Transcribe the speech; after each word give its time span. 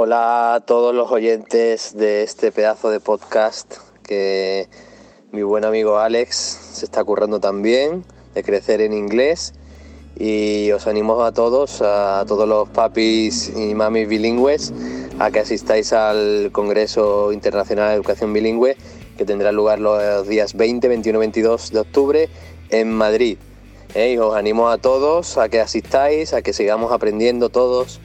Hola 0.00 0.54
a 0.54 0.60
todos 0.60 0.94
los 0.94 1.10
oyentes 1.10 1.96
de 1.96 2.22
este 2.22 2.52
pedazo 2.52 2.88
de 2.88 3.00
podcast 3.00 3.78
que 4.04 4.68
mi 5.32 5.42
buen 5.42 5.64
amigo 5.64 5.98
Alex 5.98 6.36
se 6.36 6.84
está 6.84 7.02
currando 7.02 7.40
también, 7.40 8.04
de 8.32 8.44
crecer 8.44 8.80
en 8.80 8.92
inglés. 8.92 9.54
Y 10.16 10.70
os 10.70 10.86
animo 10.86 11.24
a 11.24 11.32
todos, 11.32 11.82
a 11.82 12.24
todos 12.28 12.48
los 12.48 12.68
papis 12.68 13.52
y 13.56 13.74
mamis 13.74 14.06
bilingües, 14.06 14.72
a 15.18 15.32
que 15.32 15.40
asistáis 15.40 15.92
al 15.92 16.50
Congreso 16.52 17.32
Internacional 17.32 17.88
de 17.88 17.94
Educación 17.96 18.32
Bilingüe, 18.32 18.76
que 19.16 19.24
tendrá 19.24 19.50
lugar 19.50 19.80
los 19.80 20.28
días 20.28 20.54
20, 20.54 20.86
21 20.86 21.18
y 21.18 21.22
22 21.22 21.72
de 21.72 21.80
octubre 21.80 22.28
en 22.70 22.92
Madrid. 22.92 23.36
¿Eh? 23.96 24.16
Os 24.20 24.36
animo 24.36 24.68
a 24.68 24.78
todos 24.78 25.38
a 25.38 25.48
que 25.48 25.60
asistáis, 25.60 26.34
a 26.34 26.42
que 26.42 26.52
sigamos 26.52 26.92
aprendiendo 26.92 27.48
todos 27.48 28.00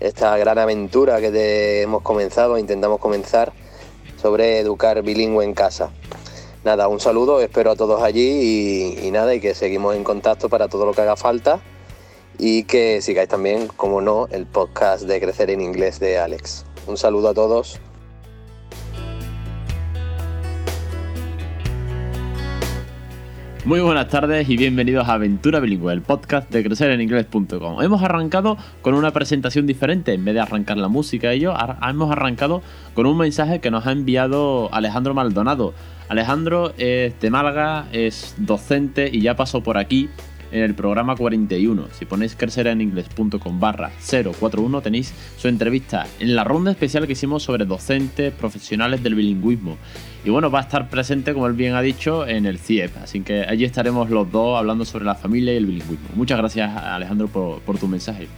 esta 0.00 0.36
gran 0.38 0.58
aventura 0.58 1.20
que 1.20 1.82
hemos 1.82 2.02
comenzado, 2.02 2.58
intentamos 2.58 2.98
comenzar 2.98 3.52
sobre 4.20 4.58
educar 4.58 5.02
bilingüe 5.02 5.44
en 5.44 5.54
casa. 5.54 5.90
Nada, 6.64 6.88
un 6.88 7.00
saludo, 7.00 7.40
espero 7.40 7.70
a 7.70 7.76
todos 7.76 8.02
allí 8.02 8.98
y, 9.02 9.10
nada, 9.10 9.34
y 9.34 9.40
que 9.40 9.54
seguimos 9.54 9.96
en 9.96 10.04
contacto 10.04 10.48
para 10.48 10.68
todo 10.68 10.84
lo 10.84 10.92
que 10.92 11.00
haga 11.00 11.16
falta 11.16 11.60
y 12.38 12.64
que 12.64 13.00
sigáis 13.02 13.28
también, 13.28 13.68
como 13.68 14.00
no, 14.00 14.26
el 14.30 14.46
podcast 14.46 15.04
de 15.04 15.20
Crecer 15.20 15.50
en 15.50 15.60
Inglés 15.60 16.00
de 16.00 16.18
Alex. 16.18 16.64
Un 16.86 16.96
saludo 16.96 17.28
a 17.28 17.34
todos. 17.34 17.80
Muy 23.66 23.80
buenas 23.80 24.08
tardes 24.08 24.48
y 24.48 24.56
bienvenidos 24.56 25.06
a 25.06 25.12
Aventura 25.12 25.60
Bilingüe, 25.60 25.92
el 25.92 26.00
podcast 26.00 26.50
de 26.50 26.62
crecereninglés.com. 26.62 27.82
Hemos 27.82 28.02
arrancado 28.02 28.56
con 28.80 28.94
una 28.94 29.10
presentación 29.10 29.66
diferente, 29.66 30.14
en 30.14 30.24
vez 30.24 30.32
de 30.32 30.40
arrancar 30.40 30.78
la 30.78 30.88
música 30.88 31.34
y 31.34 31.40
yo, 31.40 31.54
hemos 31.86 32.10
arrancado 32.10 32.62
con 32.94 33.04
un 33.04 33.18
mensaje 33.18 33.60
que 33.60 33.70
nos 33.70 33.86
ha 33.86 33.92
enviado 33.92 34.72
Alejandro 34.72 35.12
Maldonado. 35.12 35.74
Alejandro 36.08 36.72
es 36.78 37.20
de 37.20 37.30
Málaga, 37.30 37.84
es 37.92 38.34
docente 38.38 39.10
y 39.12 39.20
ya 39.20 39.36
pasó 39.36 39.62
por 39.62 39.76
aquí 39.76 40.08
en 40.52 40.62
el 40.62 40.74
programa 40.74 41.16
41. 41.16 41.88
Si 41.92 42.04
ponéis 42.04 42.34
crecereninglés.com 42.34 43.60
barra 43.60 43.90
041 44.08 44.80
tenéis 44.80 45.12
su 45.36 45.48
entrevista 45.48 46.06
en 46.18 46.34
la 46.34 46.44
ronda 46.44 46.70
especial 46.70 47.06
que 47.06 47.12
hicimos 47.12 47.42
sobre 47.42 47.64
docentes 47.64 48.32
profesionales 48.32 49.02
del 49.02 49.14
bilingüismo. 49.14 49.76
Y 50.24 50.30
bueno, 50.30 50.50
va 50.50 50.58
a 50.60 50.62
estar 50.62 50.90
presente, 50.90 51.32
como 51.32 51.46
él 51.46 51.54
bien 51.54 51.74
ha 51.74 51.80
dicho, 51.80 52.26
en 52.26 52.44
el 52.44 52.58
CIEP. 52.58 52.96
Así 53.02 53.20
que 53.20 53.42
allí 53.42 53.64
estaremos 53.64 54.10
los 54.10 54.30
dos 54.30 54.58
hablando 54.58 54.84
sobre 54.84 55.04
la 55.04 55.14
familia 55.14 55.54
y 55.54 55.56
el 55.56 55.66
bilingüismo. 55.66 56.08
Muchas 56.14 56.38
gracias 56.38 56.76
Alejandro 56.76 57.28
por, 57.28 57.78
tu 57.78 57.88
mensaje. 57.88 58.28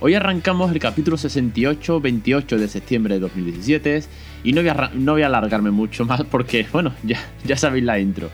Hoy 0.00 0.14
arrancamos 0.14 0.72
el 0.72 0.80
capítulo 0.80 1.16
68-28 1.16 2.56
de 2.56 2.66
septiembre 2.66 3.14
de 3.14 3.20
2017 3.20 4.02
y 4.42 4.52
no 4.52 4.60
voy, 4.60 4.70
a, 4.70 4.90
no 4.94 5.12
voy 5.12 5.22
a 5.22 5.26
alargarme 5.26 5.70
mucho 5.70 6.04
más 6.06 6.24
porque, 6.24 6.66
bueno, 6.72 6.92
ya, 7.02 7.18
ya 7.44 7.56
sabéis 7.56 7.84
la 7.84 7.98
intro. 8.00 8.30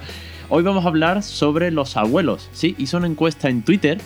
Hoy 0.50 0.62
vamos 0.62 0.86
a 0.86 0.88
hablar 0.88 1.22
sobre 1.22 1.70
los 1.70 1.98
abuelos. 1.98 2.48
Sí, 2.52 2.74
hice 2.78 2.96
una 2.96 3.06
encuesta 3.06 3.50
en 3.50 3.60
Twitter 3.60 3.98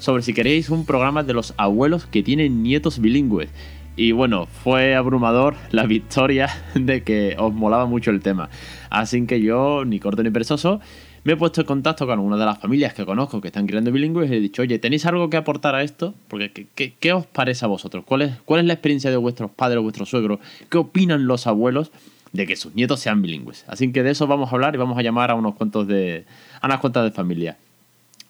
sobre 0.00 0.24
si 0.24 0.34
queréis 0.34 0.68
un 0.68 0.84
programa 0.84 1.22
de 1.22 1.34
los 1.34 1.54
abuelos 1.56 2.04
que 2.06 2.24
tienen 2.24 2.64
nietos 2.64 2.98
bilingües. 2.98 3.48
Y 3.94 4.10
bueno, 4.10 4.46
fue 4.46 4.96
abrumador 4.96 5.54
la 5.70 5.86
victoria 5.86 6.48
de 6.74 7.04
que 7.04 7.36
os 7.38 7.54
molaba 7.54 7.86
mucho 7.86 8.10
el 8.10 8.22
tema. 8.22 8.50
Así 8.90 9.24
que 9.24 9.40
yo, 9.40 9.84
ni 9.84 10.00
corto 10.00 10.24
ni 10.24 10.30
perezoso, 10.30 10.80
me 11.22 11.34
he 11.34 11.36
puesto 11.36 11.60
en 11.60 11.68
contacto 11.68 12.08
con 12.08 12.18
una 12.18 12.36
de 12.36 12.44
las 12.44 12.58
familias 12.58 12.92
que 12.92 13.06
conozco 13.06 13.40
que 13.40 13.48
están 13.48 13.68
criando 13.68 13.92
bilingües 13.92 14.28
y 14.32 14.34
he 14.34 14.40
dicho, 14.40 14.62
oye, 14.62 14.80
¿tenéis 14.80 15.06
algo 15.06 15.30
que 15.30 15.36
aportar 15.36 15.76
a 15.76 15.84
esto? 15.84 16.12
Porque, 16.26 16.66
¿qué, 16.74 17.12
os 17.12 17.24
parece 17.26 17.66
a 17.66 17.68
vosotros? 17.68 18.02
¿Cuál 18.04 18.22
es, 18.22 18.32
¿Cuál 18.44 18.58
es 18.58 18.66
la 18.66 18.72
experiencia 18.72 19.12
de 19.12 19.16
vuestros 19.16 19.52
padres 19.52 19.78
o 19.78 19.82
vuestros 19.82 20.08
suegros? 20.08 20.40
¿Qué 20.68 20.76
opinan 20.76 21.28
los 21.28 21.46
abuelos 21.46 21.92
de 22.34 22.46
que 22.46 22.56
sus 22.56 22.74
nietos 22.74 23.00
sean 23.00 23.22
bilingües. 23.22 23.64
Así 23.68 23.90
que 23.92 24.02
de 24.02 24.10
eso 24.10 24.26
vamos 24.26 24.48
a 24.50 24.56
hablar 24.56 24.74
y 24.74 24.78
vamos 24.78 24.98
a 24.98 25.02
llamar 25.02 25.30
a 25.30 25.34
unos 25.34 25.54
cuantos 25.54 25.86
de. 25.86 26.26
a 26.60 26.66
unas 26.66 26.80
cuantas 26.80 27.04
de 27.04 27.12
familia. 27.12 27.56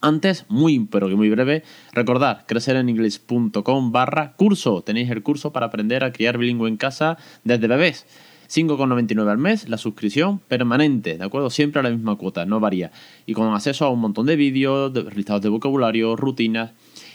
Antes, 0.02 0.44
muy 0.48 0.80
pero 0.80 1.08
que 1.08 1.16
muy 1.16 1.30
breve, 1.30 1.64
recordad 1.92 2.44
crecereninglés.com 2.46 3.92
barra 3.92 4.34
curso. 4.36 4.82
Tenéis 4.82 5.10
el 5.10 5.22
curso 5.22 5.52
para 5.52 5.66
aprender 5.66 6.04
a 6.04 6.12
criar 6.12 6.36
bilingüe 6.36 6.68
en 6.68 6.76
casa 6.76 7.16
desde 7.42 7.66
bebés. 7.66 8.06
5,99 8.46 9.30
al 9.30 9.38
mes, 9.38 9.70
la 9.70 9.78
suscripción 9.78 10.38
permanente, 10.38 11.16
¿de 11.16 11.24
acuerdo? 11.24 11.48
Siempre 11.48 11.80
a 11.80 11.82
la 11.82 11.88
misma 11.88 12.16
cuota, 12.16 12.44
no 12.44 12.60
varía. 12.60 12.92
Y 13.24 13.32
con 13.32 13.52
acceso 13.54 13.86
a 13.86 13.88
un 13.88 14.00
montón 14.00 14.26
de 14.26 14.36
vídeos, 14.36 14.92
de 14.92 15.02
listados 15.14 15.40
de 15.40 15.48
vocabulario, 15.48 16.14
rutinas. 16.14 16.72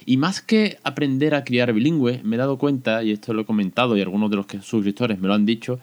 Y 0.07 0.17
más 0.17 0.41
que 0.41 0.79
aprender 0.83 1.35
a 1.35 1.43
criar 1.43 1.71
bilingüe, 1.71 2.21
me 2.23 2.35
he 2.35 2.39
dado 2.39 2.57
cuenta, 2.57 3.03
y 3.03 3.11
esto 3.11 3.33
lo 3.33 3.43
he 3.43 3.45
comentado 3.45 3.95
y 3.95 4.01
algunos 4.01 4.31
de 4.31 4.37
los 4.37 4.47
suscriptores 4.63 5.19
me 5.19 5.27
lo 5.27 5.35
han 5.35 5.45
dicho, 5.45 5.79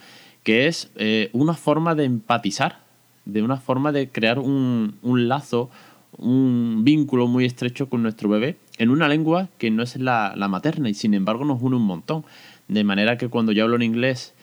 que 0.46 0.68
es 0.68 0.92
eh, 0.94 1.28
una 1.32 1.54
forma 1.54 1.96
de 1.96 2.04
empatizar, 2.04 2.78
de 3.24 3.42
una 3.42 3.56
forma 3.56 3.90
de 3.90 4.10
crear 4.10 4.38
un, 4.38 4.94
lazo, 5.02 5.70
un 6.18 6.82
vínculo 6.84 7.26
muy 7.26 7.44
estrecho 7.44 7.88
con 7.88 8.04
nuestro 8.04 8.28
bebé 8.28 8.56
en 8.78 8.90
una 8.90 9.08
lengua 9.08 9.48
que 9.58 9.72
no 9.72 9.82
es 9.82 9.96
la, 9.96 10.36
materna 10.48 10.88
y 10.88 10.94
sin 10.94 11.14
embargo 11.14 11.44
nos 11.44 11.60
une 11.60 11.74
un 11.74 11.82
montón. 11.82 12.24
De 12.68 12.84
manera 12.84 13.18
que 13.18 13.26
cuando 13.26 13.50
yo 13.50 13.64
hablo 13.64 13.74
en 13.74 13.82
inglés, 13.82 14.34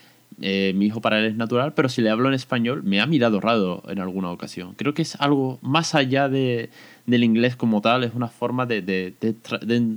eh, 0.42 0.74
mi 0.76 0.88
hijo 0.88 1.00
para 1.00 1.20
él 1.20 1.26
es 1.26 1.36
natural, 1.38 1.74
pero 1.74 1.88
si 1.88 2.02
le 2.02 2.10
hablo 2.10 2.28
en 2.28 2.34
español 2.34 2.84
me 2.84 3.00
ha 3.00 3.06
mirado 3.06 3.40
raro 3.40 3.82
en 3.88 4.00
alguna 4.00 4.30
ocasión. 4.30 4.74
Creo 4.76 4.94
que 4.94 5.04
es 5.04 5.16
algo 5.22 5.58
más 5.62 5.96
allá 5.96 6.28
de, 6.28 6.70
del 7.06 7.24
inglés 7.24 7.56
como 7.56 7.80
tal, 7.80 8.04
es 8.04 8.14
una 8.14 8.28
forma 8.28 8.66
de, 8.66 8.82
de 8.82 9.16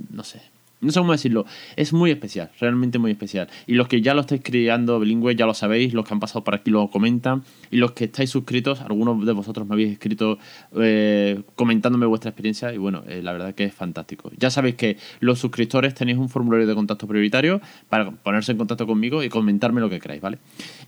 no 0.09 0.23
sé, 0.23 0.39
no 0.79 0.91
sé 0.91 0.99
cómo 0.99 1.11
decirlo, 1.11 1.45
es 1.75 1.91
muy 1.91 2.11
especial, 2.11 2.51
realmente 2.59 2.99
muy 2.99 3.11
especial. 3.11 3.47
Y 3.65 3.73
los 3.73 3.87
que 3.87 4.01
ya 4.01 4.13
lo 4.13 4.21
estáis 4.21 4.41
criando 4.43 4.99
bilingüe 4.99 5.35
ya 5.35 5.45
lo 5.45 5.53
sabéis, 5.53 5.93
los 5.93 6.05
que 6.05 6.13
han 6.13 6.19
pasado 6.19 6.43
por 6.43 6.53
aquí 6.53 6.69
lo 6.69 6.89
comentan. 6.89 7.43
Y 7.71 7.77
los 7.77 7.93
que 7.93 8.05
estáis 8.05 8.29
suscritos, 8.29 8.81
algunos 8.81 9.25
de 9.25 9.31
vosotros 9.31 9.67
me 9.67 9.73
habéis 9.73 9.93
escrito 9.93 10.37
eh, 10.75 11.41
comentándome 11.55 12.05
vuestra 12.05 12.29
experiencia 12.29 12.73
y 12.73 12.77
bueno, 12.77 13.03
eh, 13.07 13.21
la 13.23 13.33
verdad 13.33 13.55
que 13.55 13.63
es 13.63 13.73
fantástico. 13.73 14.31
Ya 14.37 14.51
sabéis 14.51 14.75
que 14.75 14.97
los 15.19 15.39
suscriptores 15.39 15.95
tenéis 15.95 16.17
un 16.17 16.29
formulario 16.29 16.67
de 16.67 16.75
contacto 16.75 17.07
prioritario 17.07 17.59
para 17.89 18.11
ponerse 18.11 18.51
en 18.51 18.57
contacto 18.57 18.85
conmigo 18.85 19.23
y 19.23 19.29
comentarme 19.29 19.81
lo 19.81 19.89
que 19.89 19.99
queráis, 19.99 20.21
¿vale? 20.21 20.37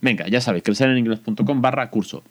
Venga, 0.01 0.27
ya 0.27 0.41
sabéis, 0.41 0.63
crecereningles.com 0.63 1.61
barra 1.61 1.89
curso. 1.89 2.23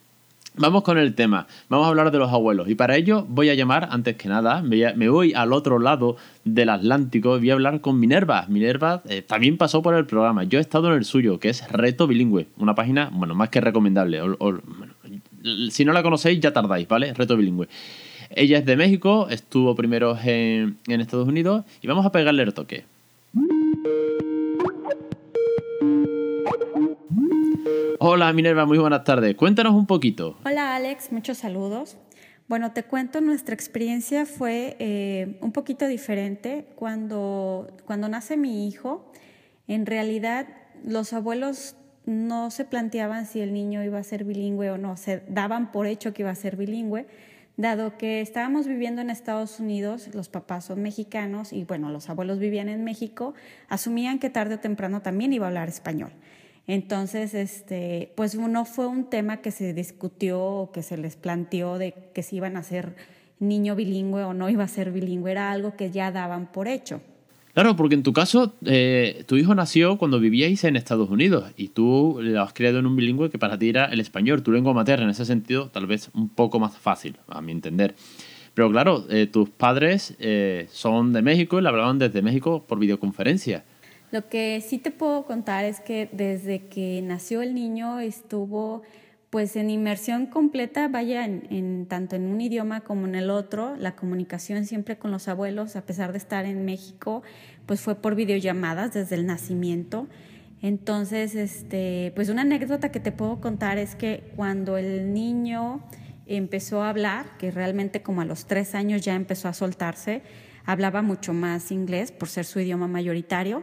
Vamos 0.57 0.83
con 0.83 0.99
el 0.99 1.15
tema. 1.15 1.47
Vamos 1.69 1.87
a 1.87 1.91
hablar 1.91 2.11
de 2.11 2.19
los 2.19 2.33
abuelos. 2.33 2.69
Y 2.69 2.75
para 2.75 2.97
ello 2.97 3.25
voy 3.29 3.49
a 3.49 3.55
llamar, 3.55 3.89
antes 3.93 4.17
que 4.17 4.29
nada, 4.29 4.61
me 4.63 5.09
voy 5.09 5.33
al 5.33 5.53
otro 5.53 5.79
lado 5.79 6.17
del 6.45 6.71
Atlántico 6.71 7.37
y 7.37 7.41
voy 7.41 7.51
a 7.51 7.53
hablar 7.55 7.81
con 7.81 8.01
Minerva. 8.01 8.47
Minerva 8.49 9.03
eh, 9.09 9.23
también 9.23 9.57
pasó 9.57 9.83
por 9.83 9.95
el 9.95 10.07
programa. 10.07 10.45
Yo 10.45 10.59
he 10.59 10.61
estado 10.61 10.89
en 10.89 10.95
el 10.95 11.05
suyo, 11.05 11.39
que 11.39 11.51
es 11.51 11.71
Reto 11.71 12.07
Bilingüe. 12.07 12.49
Una 12.57 12.75
página, 12.75 13.11
bueno, 13.13 13.35
más 13.35 13.51
que 13.51 13.61
recomendable. 13.61 14.21
si 15.71 15.85
no 15.85 15.93
la 15.93 16.03
conocéis, 16.03 16.41
ya 16.41 16.53
tardáis, 16.53 16.89
¿vale? 16.89 17.15
Reto 17.15 17.37
Bilingüe. 17.37 17.69
Ella 18.31 18.59
es 18.59 18.67
de 18.67 18.77
México, 18.77 19.29
estuvo 19.31 19.75
primero 19.75 20.19
en, 20.23 20.79
en 20.87 21.01
Estados 21.01 21.29
Unidos 21.29 21.65
y 21.81 21.87
vamos 21.87 22.05
a 22.05 22.13
pegarle 22.13 22.43
el 22.43 22.53
toque. 22.53 22.85
Hola 28.01 28.33
Minerva, 28.33 28.67
muy 28.67 28.79
buenas 28.79 29.05
tardes. 29.05 29.35
Cuéntanos 29.35 29.75
un 29.75 29.87
poquito. 29.87 30.39
Hola 30.45 30.75
Alex, 30.75 31.13
muchos 31.13 31.39
saludos. 31.39 31.97
Bueno, 32.49 32.73
te 32.73 32.83
cuento, 32.83 33.21
nuestra 33.21 33.55
experiencia 33.55 34.25
fue 34.25 34.77
eh, 34.79 35.39
un 35.43 35.53
poquito 35.53 35.87
diferente. 35.87 36.67
Cuando, 36.77 37.69
cuando 37.85 38.09
nace 38.09 38.37
mi 38.37 38.67
hijo, 38.67 39.13
en 39.67 39.85
realidad 39.85 40.47
los 40.85 41.13
abuelos 41.13 41.77
no 42.07 42.51
se 42.51 42.65
planteaban 42.65 43.27
si 43.27 43.41
el 43.41 43.53
niño 43.53 43.85
iba 43.85 43.99
a 43.99 44.03
ser 44.03 44.25
bilingüe 44.25 44.71
o 44.71 44.79
no, 44.79 44.97
se 44.97 45.23
daban 45.29 45.73
por 45.73 45.87
hecho 45.87 46.15
que 46.15 46.23
iba 46.23 46.31
a 46.31 46.35
ser 46.35 46.57
bilingüe, 46.57 47.07
dado 47.59 47.99
que 47.99 48.23
estábamos 48.23 48.67
viviendo 48.67 49.03
en 49.03 49.11
Estados 49.11 49.61
Unidos, 49.61 50.09
los 50.15 50.31
papás 50.31 50.65
son 50.65 50.81
mexicanos 50.81 51.53
y 51.53 51.65
bueno, 51.65 51.91
los 51.91 52.09
abuelos 52.09 52.39
vivían 52.39 52.71
en 52.71 52.83
México, 52.83 53.35
asumían 53.69 54.19
que 54.19 54.31
tarde 54.31 54.55
o 54.55 54.59
temprano 54.59 55.03
también 55.03 55.35
iba 55.35 55.45
a 55.45 55.49
hablar 55.49 55.69
español. 55.69 56.13
Entonces, 56.69 57.33
este, 57.33 58.13
pues 58.15 58.35
no 58.37 58.67
fue 58.67 58.87
un 58.87 59.09
tema 59.09 59.39
que 59.39 59.51
se 59.51 59.73
discutió 59.73 60.39
o 60.41 60.71
que 60.71 60.83
se 60.83 60.99
les 60.99 61.17
planteó 61.17 61.79
de 61.79 61.95
que 62.15 62.23
si 62.23 62.37
iban 62.37 62.59
a 62.59 62.63
ser 62.63 62.95
niño 63.41 63.75
bilingüe 63.75 64.23
o 64.25 64.35
no 64.35 64.51
iba 64.51 64.65
a 64.65 64.69
ser 64.69 64.93
bilingüe, 64.93 65.31
era 65.31 65.51
algo 65.51 65.77
que 65.77 65.91
ya 65.91 66.13
daban 66.13 66.53
por 66.53 66.69
hecho. 66.69 67.01
Claro, 67.55 67.75
porque 67.75 67.95
en 67.95 68.03
tu 68.03 68.13
caso, 68.13 68.53
eh, 68.67 69.25
tu 69.27 69.37
hijo 69.37 69.55
nació 69.55 69.97
cuando 69.97 70.21
vivíais 70.21 70.63
en 70.65 70.77
Estados 70.77 71.09
Unidos 71.09 71.51
y 71.57 71.69
tú 71.69 72.19
lo 72.21 72.43
has 72.43 72.53
criado 72.53 72.79
en 72.81 72.87
un 72.87 72.97
bilingüe 72.97 73.31
que 73.31 73.39
para 73.39 73.59
ti 73.59 73.71
era 73.71 73.87
el 73.87 74.01
español, 74.01 74.43
tu 74.43 74.53
lengua 74.53 74.75
materna, 74.75 75.05
en 75.05 75.11
ese 75.11 75.25
sentido, 75.25 75.71
tal 75.71 75.87
vez 75.87 76.11
un 76.13 76.29
poco 76.29 76.61
más 76.61 76.77
fácil, 76.77 77.17
a 77.29 77.41
mi 77.41 77.53
entender. 77.53 77.95
Pero 78.53 78.71
claro, 78.71 79.07
eh, 79.09 79.27
tus 79.27 79.49
padres 79.49 80.15
eh, 80.19 80.69
son 80.71 81.15
de 81.15 81.23
México 81.23 81.59
y 81.59 81.63
le 81.63 81.69
hablaban 81.71 81.99
desde 81.99 82.21
México 82.21 82.65
por 82.69 82.79
videoconferencia. 82.79 83.65
Lo 84.11 84.29
que 84.29 84.63
sí 84.67 84.79
te 84.79 84.91
puedo 84.91 85.25
contar 85.27 85.65
es 85.65 85.81
que 85.81 86.09
desde 86.13 86.67
que 86.69 87.03
nació 87.03 87.43
el 87.43 87.55
niño 87.55 88.01
estuvo 88.01 88.83
pues 89.31 89.57
en 89.57 89.69
inmersión 89.69 90.27
completa, 90.27 90.89
vaya, 90.89 91.27
en, 91.27 91.87
tanto 91.87 92.17
en 92.17 92.25
un 92.25 92.41
idioma 92.41 92.81
como 92.81 93.07
en 93.07 93.15
el 93.15 93.29
otro, 93.29 93.77
la 93.77 93.95
comunicación 93.95 94.65
siempre 94.65 94.97
con 94.97 95.11
los 95.11 95.29
abuelos, 95.29 95.77
a 95.77 95.83
pesar 95.85 96.13
de 96.13 96.19
estar 96.19 96.47
en 96.47 96.65
México, 96.65 97.23
pues 97.67 97.83
fue 97.83 97.97
por 97.97 98.15
videollamadas 98.15 98.95
desde 98.95 99.17
el 99.17 99.27
nacimiento. 99.27 100.09
Entonces, 100.63 101.35
este, 101.35 102.13
pues 102.17 102.31
una 102.31 102.43
anécdota 102.43 102.91
que 102.91 103.01
te 103.01 103.13
puedo 103.13 103.41
contar 103.41 103.77
es 103.77 103.95
que 103.95 104.33
cuando 104.35 104.79
el 104.79 105.13
niño 105.13 105.83
empezó 106.27 106.83
a 106.83 106.89
hablar, 106.89 107.37
que 107.39 107.51
realmente 107.51 108.03
como 108.03 108.23
a 108.23 108.25
los 108.25 108.47
tres 108.47 108.75
años 108.75 109.03
ya 109.03 109.15
empezó 109.15 109.49
a 109.49 109.53
soltarse, 109.53 110.23
hablaba 110.65 111.03
mucho 111.03 111.35
más 111.35 111.71
inglés 111.71 112.13
por 112.13 112.29
ser 112.29 112.47
su 112.47 112.61
idioma 112.61 112.89
mayoritario, 112.89 113.63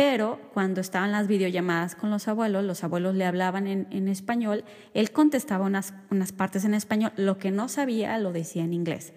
pero 0.00 0.40
cuando 0.54 0.80
estaban 0.80 1.12
las 1.12 1.26
videollamadas 1.26 1.94
con 1.94 2.08
los 2.08 2.26
abuelos, 2.26 2.64
los 2.64 2.82
abuelos 2.84 3.14
le 3.14 3.26
hablaban 3.26 3.66
en, 3.66 4.08
español, 4.08 4.64
él 4.94 5.12
contestaba 5.12 5.66
unas, 5.66 5.92
partes 6.34 6.64
en 6.64 6.72
español, 6.72 7.12
lo 7.16 7.36
que 7.36 7.50
no 7.50 7.68
sabía 7.68 8.16
lo 8.16 8.32
decía 8.32 8.64
en 8.64 8.72
inglés. 8.72 9.12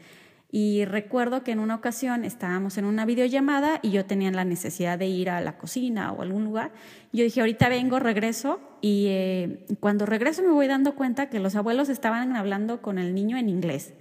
Y 0.52 0.84
recuerdo 0.84 1.42
que 1.46 1.54
en 1.54 1.60
una 1.60 1.76
ocasión 1.76 2.26
estábamos 2.26 2.78
en 2.78 2.84
una 2.84 3.06
videollamada 3.06 3.80
y 3.82 3.92
yo 3.92 4.04
tenía 4.04 4.30
la 4.32 4.44
necesidad 4.44 5.00
de 5.00 5.08
ir 5.08 5.30
a 5.30 5.40
la 5.40 5.58
cocina 5.58 6.12
o 6.12 6.22
algún 6.22 6.44
lugar. 6.44 6.74
Yo 7.14 7.24
dije, 7.24 7.40
ahorita 7.40 7.70
vengo, 7.70 8.00
regreso. 8.00 8.60
Y 8.82 9.06
eh, 9.08 9.66
cuando 9.80 10.06
regreso 10.06 10.42
me 10.42 10.50
voy 10.50 10.68
dando 10.68 10.96
cuenta 10.96 11.30
que 11.30 11.40
los 11.40 11.56
abuelos 11.56 11.88
estaban 11.88 12.36
hablando 12.36 12.82
con 12.82 12.98
el 13.00 13.16
niño 13.16 13.38
en 13.38 13.48
inglés. 13.48 13.94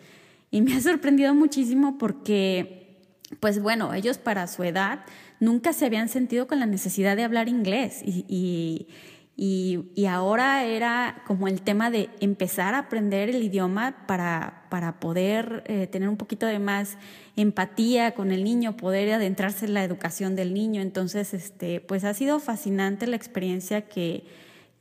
Y 0.51 0.63
me 0.63 0.75
ha 0.75 0.81
sorprendido 0.81 1.33
muchísimo 1.33 1.97
porque, 1.97 2.99
pues 3.39 3.63
bueno, 3.63 3.95
ellos 3.95 4.19
para 4.19 4.49
su 4.49 4.65
edad 4.65 5.05
nunca 5.43 5.75
se 5.75 5.85
habían 5.85 6.09
sentido 6.09 6.47
con 6.47 6.59
la 6.59 6.67
necesidad 6.67 7.17
de 7.17 7.25
hablar 7.25 7.49
inglés. 7.49 8.03
y 8.05 8.87
y, 9.35 10.07
ahora 10.07 10.65
era 10.65 11.23
como 11.27 11.49
el 11.49 11.63
tema 11.63 11.91
de 11.91 12.11
empezar 12.21 12.75
a 12.75 12.81
aprender 12.81 13.31
el 13.31 13.43
idioma 13.43 14.05
para, 14.07 14.67
para 14.69 15.01
poder 15.01 15.65
eh, 15.67 15.87
tener 15.87 16.09
un 16.09 16.19
poquito 16.19 16.47
de 16.47 16.59
más 16.59 16.99
empatía 17.35 18.13
con 18.13 18.31
el 18.31 18.45
niño, 18.45 18.77
poder 18.77 19.11
adentrarse 19.13 19.67
en 19.67 19.75
la 19.75 19.85
educación 19.85 20.37
del 20.37 20.53
niño. 20.53 20.83
Entonces, 20.83 21.33
este, 21.33 21.81
pues 21.81 22.05
ha 22.05 22.13
sido 22.13 22.41
fascinante 22.41 23.07
la 23.07 23.17
experiencia 23.17 23.89
que, 23.89 24.25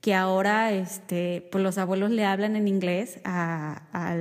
que 0.02 0.14
ahora 0.14 0.74
este, 0.74 1.48
pues 1.52 1.64
los 1.64 1.78
abuelos 1.78 2.12
le 2.12 2.25
hablan 2.25 2.57
en 2.57 2.68
inglés 2.68 3.19
a, 3.24 3.84
a, 3.94 4.16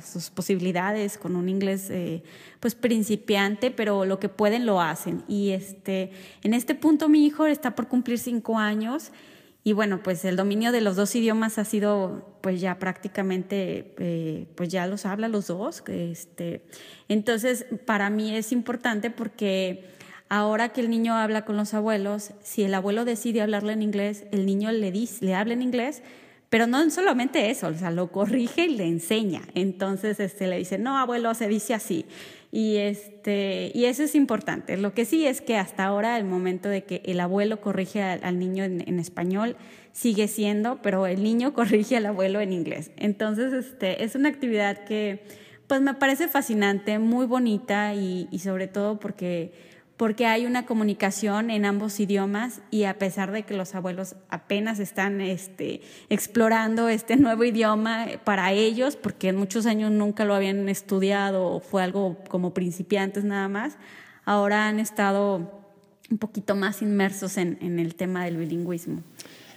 sus 0.00 0.30
posibilidades, 0.30 1.18
con 1.18 1.36
un 1.36 1.48
inglés 1.48 1.88
eh, 1.90 2.22
pues 2.60 2.74
principiante, 2.74 3.70
pero 3.70 4.04
lo 4.04 4.18
que 4.18 4.28
pueden 4.28 4.66
lo 4.66 4.80
hacen. 4.80 5.22
Y 5.28 5.50
este, 5.50 6.12
en 6.42 6.54
este 6.54 6.74
punto 6.74 7.08
mi 7.08 7.26
hijo 7.26 7.46
está 7.46 7.74
por 7.74 7.88
cumplir 7.88 8.18
cinco 8.18 8.58
años 8.58 9.12
y 9.66 9.72
bueno, 9.72 10.02
pues 10.02 10.26
el 10.26 10.36
dominio 10.36 10.72
de 10.72 10.82
los 10.82 10.94
dos 10.94 11.16
idiomas 11.16 11.56
ha 11.56 11.64
sido, 11.64 12.36
pues 12.42 12.60
ya 12.60 12.78
prácticamente, 12.78 13.94
eh, 13.98 14.46
pues 14.56 14.68
ya 14.68 14.86
los 14.86 15.06
habla 15.06 15.26
los 15.28 15.46
dos. 15.46 15.82
Este, 15.88 16.66
entonces, 17.08 17.64
para 17.86 18.10
mí 18.10 18.36
es 18.36 18.52
importante 18.52 19.08
porque 19.10 19.86
ahora 20.28 20.68
que 20.68 20.82
el 20.82 20.90
niño 20.90 21.14
habla 21.14 21.46
con 21.46 21.56
los 21.56 21.72
abuelos, 21.72 22.32
si 22.42 22.62
el 22.62 22.74
abuelo 22.74 23.06
decide 23.06 23.40
hablarle 23.40 23.72
en 23.72 23.80
inglés, 23.80 24.26
el 24.32 24.44
niño 24.44 24.70
le, 24.70 24.92
dice, 24.92 25.24
le 25.24 25.34
habla 25.34 25.54
en 25.54 25.62
inglés, 25.62 26.02
pero 26.54 26.68
no 26.68 26.88
solamente 26.88 27.50
eso, 27.50 27.66
o 27.66 27.74
sea, 27.74 27.90
lo 27.90 28.12
corrige 28.12 28.66
y 28.66 28.76
le 28.76 28.86
enseña. 28.86 29.42
Entonces 29.56 30.20
este, 30.20 30.46
le 30.46 30.56
dice, 30.56 30.78
no, 30.78 30.96
abuelo, 30.96 31.34
se 31.34 31.48
dice 31.48 31.74
así. 31.74 32.06
Y, 32.52 32.76
este, 32.76 33.72
y 33.74 33.86
eso 33.86 34.04
es 34.04 34.14
importante. 34.14 34.76
Lo 34.76 34.94
que 34.94 35.04
sí 35.04 35.26
es 35.26 35.40
que 35.40 35.56
hasta 35.56 35.84
ahora 35.84 36.16
el 36.16 36.24
momento 36.24 36.68
de 36.68 36.84
que 36.84 37.02
el 37.06 37.18
abuelo 37.18 37.60
corrige 37.60 38.02
al, 38.02 38.38
niño 38.38 38.62
en, 38.62 39.00
español 39.00 39.56
sigue 39.90 40.28
siendo, 40.28 40.80
pero 40.80 41.08
el 41.08 41.24
niño 41.24 41.52
corrige 41.54 41.96
al 41.96 42.06
abuelo 42.06 42.40
en 42.40 42.52
inglés. 42.52 42.92
Entonces 42.98 43.52
este, 43.52 44.04
es 44.04 44.14
una 44.14 44.28
actividad 44.28 44.84
que 44.84 45.24
pues 45.66 45.80
me 45.80 45.94
parece 45.94 46.28
fascinante, 46.28 47.00
muy 47.00 47.26
bonita 47.26 47.94
y, 47.94 48.28
y 48.30 48.38
sobre 48.38 48.68
todo 48.68 49.00
porque 49.00 49.73
porque 49.96 50.26
hay 50.26 50.44
una 50.46 50.66
comunicación 50.66 51.50
en 51.50 51.64
ambos 51.64 52.00
idiomas 52.00 52.60
y 52.70 52.84
a 52.84 52.98
pesar 52.98 53.30
de 53.30 53.44
que 53.44 53.56
los 53.56 53.74
abuelos 53.74 54.16
apenas 54.28 54.80
están 54.80 55.20
este, 55.20 55.82
explorando 56.08 56.88
este 56.88 57.16
nuevo 57.18 57.44
idioma 57.44 58.06
para 58.24 58.52
ellos, 58.52 58.96
porque 58.96 59.28
en 59.28 59.36
muchos 59.36 59.66
años 59.66 59.92
nunca 59.92 60.24
lo 60.24 60.34
habían 60.34 60.68
estudiado 60.68 61.46
o 61.46 61.60
fue 61.60 61.82
algo 61.82 62.18
como 62.28 62.54
principiantes 62.54 63.24
nada 63.24 63.48
más, 63.48 63.78
ahora 64.24 64.68
han 64.68 64.80
estado 64.80 65.62
un 66.10 66.18
poquito 66.18 66.54
más 66.54 66.82
inmersos 66.82 67.36
en, 67.38 67.78
el 67.78 67.94
tema 67.94 68.24
del 68.24 68.36
bilingüismo. 68.36 69.02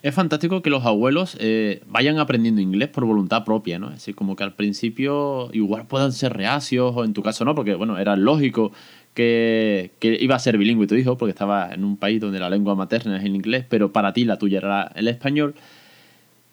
Es 0.03 0.13
fantástico 0.13 0.61
que 0.61 0.69
los 0.69 0.85
abuelos 0.85 1.35
eh, 1.39 1.83
vayan 1.87 2.19
aprendiendo 2.19 2.61
inglés 2.61 2.87
por 2.89 3.03
voluntad 3.05 3.43
propia, 3.43 3.79
¿no? 3.79 3.87
Es 3.87 3.95
decir, 3.95 4.15
como 4.15 4.35
que 4.35 4.43
al 4.43 4.55
principio 4.55 5.49
igual 5.53 5.87
puedan 5.87 6.13
ser 6.13 6.33
reacios, 6.33 6.95
o 6.95 7.03
en 7.03 7.13
tu 7.13 7.23
caso 7.23 7.43
no, 7.43 7.55
porque 7.55 7.73
bueno, 7.73 7.97
era 7.97 8.15
lógico 8.15 8.71
que, 9.17 10.17
iba 10.21 10.35
a 10.35 10.39
ser 10.39 10.59
bilingüe 10.59 10.85
tu 10.85 10.93
hijo, 10.93 11.17
porque 11.17 11.31
estaba 11.31 11.73
en 11.73 11.83
un 11.83 11.97
país 11.97 12.21
donde 12.21 12.39
la 12.39 12.51
lengua 12.51 12.75
materna 12.75 13.17
es 13.17 13.23
el 13.23 13.35
inglés, 13.35 13.65
pero 13.67 13.91
para 13.91 14.13
ti 14.13 14.25
la 14.25 14.37
tuya 14.37 14.59
era 14.59 14.91
el 14.95 15.07
español. 15.07 15.55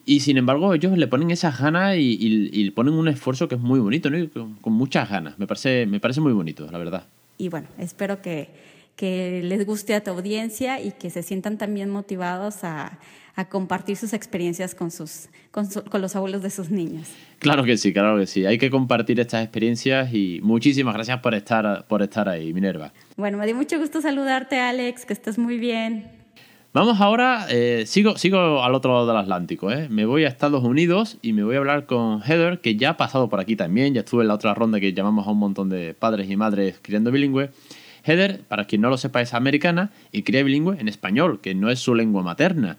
Y 0.07 0.21
sin 0.21 0.39
embargo, 0.39 0.73
ellos 0.73 0.97
le 0.97 1.07
ponen 1.07 1.31
esas 1.31 1.61
ganas 1.61 1.97
y, 1.97 2.17
y, 2.21 2.71
ponen 2.71 2.95
un 2.95 3.09
esfuerzo 3.09 3.49
que 3.49 3.57
es 3.57 3.61
muy 3.61 3.81
bonito, 3.81 4.09
¿no? 4.11 4.29
con, 4.63 4.73
muchas 4.73 5.11
ganas. 5.11 5.39
Me 5.39 5.47
parece, 5.47 5.87
me 5.87 6.01
parece 6.01 6.23
muy 6.23 6.33
bonito, 6.33 6.67
la 6.71 6.79
verdad. 6.79 7.07
Y 7.37 7.51
bueno, 7.51 7.69
espero 7.79 8.23
que, 8.23 8.49
que 8.97 9.43
les 9.43 9.67
guste 9.67 9.95
a 9.95 10.03
tu 10.03 10.11
audiencia 10.11 10.81
y 10.81 10.93
que 10.93 11.11
se 11.11 11.23
sientan 11.23 11.59
también 11.59 11.91
motivados 11.91 12.65
a, 12.65 12.99
a 13.37 13.47
compartir 13.47 13.97
sus 13.97 14.13
experiencias 14.13 14.75
con, 14.75 14.91
sus, 14.91 15.29
con, 15.51 15.69
los 16.01 16.17
abuelos 16.17 16.43
de 16.43 16.51
sus 16.51 16.71
niños. 16.71 17.09
Claro 17.39 17.65
que 17.65 17.77
sí, 17.77 17.93
claro 17.93 18.19
que 18.19 18.27
sí. 18.27 18.47
Hay 18.47 18.59
que 18.59 18.71
compartir 18.71 19.19
estas 19.21 19.43
experiencias 19.43 20.13
y 20.13 20.41
muchísimas 20.43 20.95
gracias 20.95 21.21
por 21.21 21.35
estar, 21.35 21.87
por 21.87 22.03
estar 22.03 22.29
ahí, 22.29 22.53
Minerva. 22.53 22.93
Bueno, 23.17 23.39
me 23.39 23.47
dio 23.47 23.55
mucho 23.55 23.79
gusto 23.79 24.01
saludarte, 24.01 24.61
Alex, 24.61 25.05
que 25.05 25.13
estés 25.13 25.39
muy 25.39 25.59
bien. 25.59 26.25
Vamos 26.75 27.01
ahora, 27.01 27.47
eh, 27.51 27.85
sigo, 27.87 28.19
sigo 28.19 28.65
al 28.65 28.75
otro 28.75 28.93
lado 28.93 29.07
del 29.07 29.17
Atlántico, 29.17 29.71
¿eh? 29.71 29.89
me 29.89 30.07
voy 30.07 30.25
a 30.25 30.29
Estados 30.29 30.65
Unidos 30.65 31.19
y 31.23 31.33
me 31.33 31.45
voy 31.45 31.55
a 31.55 31.59
hablar 31.59 31.87
con 31.87 32.21
Heather, 32.21 32.61
que 32.61 32.75
ya 32.75 32.91
ha 32.91 32.97
pasado 32.97 33.29
por 33.29 33.39
aquí 33.39 33.55
también, 33.55 33.95
ya 33.95 34.01
estuve 34.01 34.23
en 34.23 34.29
la 34.29 34.35
otra 34.35 34.55
ronda 34.55 34.81
que 34.81 34.93
llamamos 34.93 35.29
a 35.29 35.31
un 35.31 35.39
montón 35.39 35.69
de 35.69 35.95
padres 35.95 36.29
y 36.29 36.37
madres 36.37 36.81
criando 36.83 37.13
bilingüe. 37.13 37.51
Heather, 38.03 38.41
para 38.49 38.65
quien 38.65 38.81
no 38.81 38.91
lo 38.91 38.97
sepa, 38.97 39.21
es 39.21 39.35
americana 39.35 39.93
y 40.11 40.25
cría 40.25 40.43
bilingüe 40.43 40.77
en 40.81 40.89
español, 40.89 41.41
que 41.41 41.55
no 41.55 41.71
es 41.71 41.79
su 41.79 41.95
lengua 41.95 42.25
materna. 42.25 42.77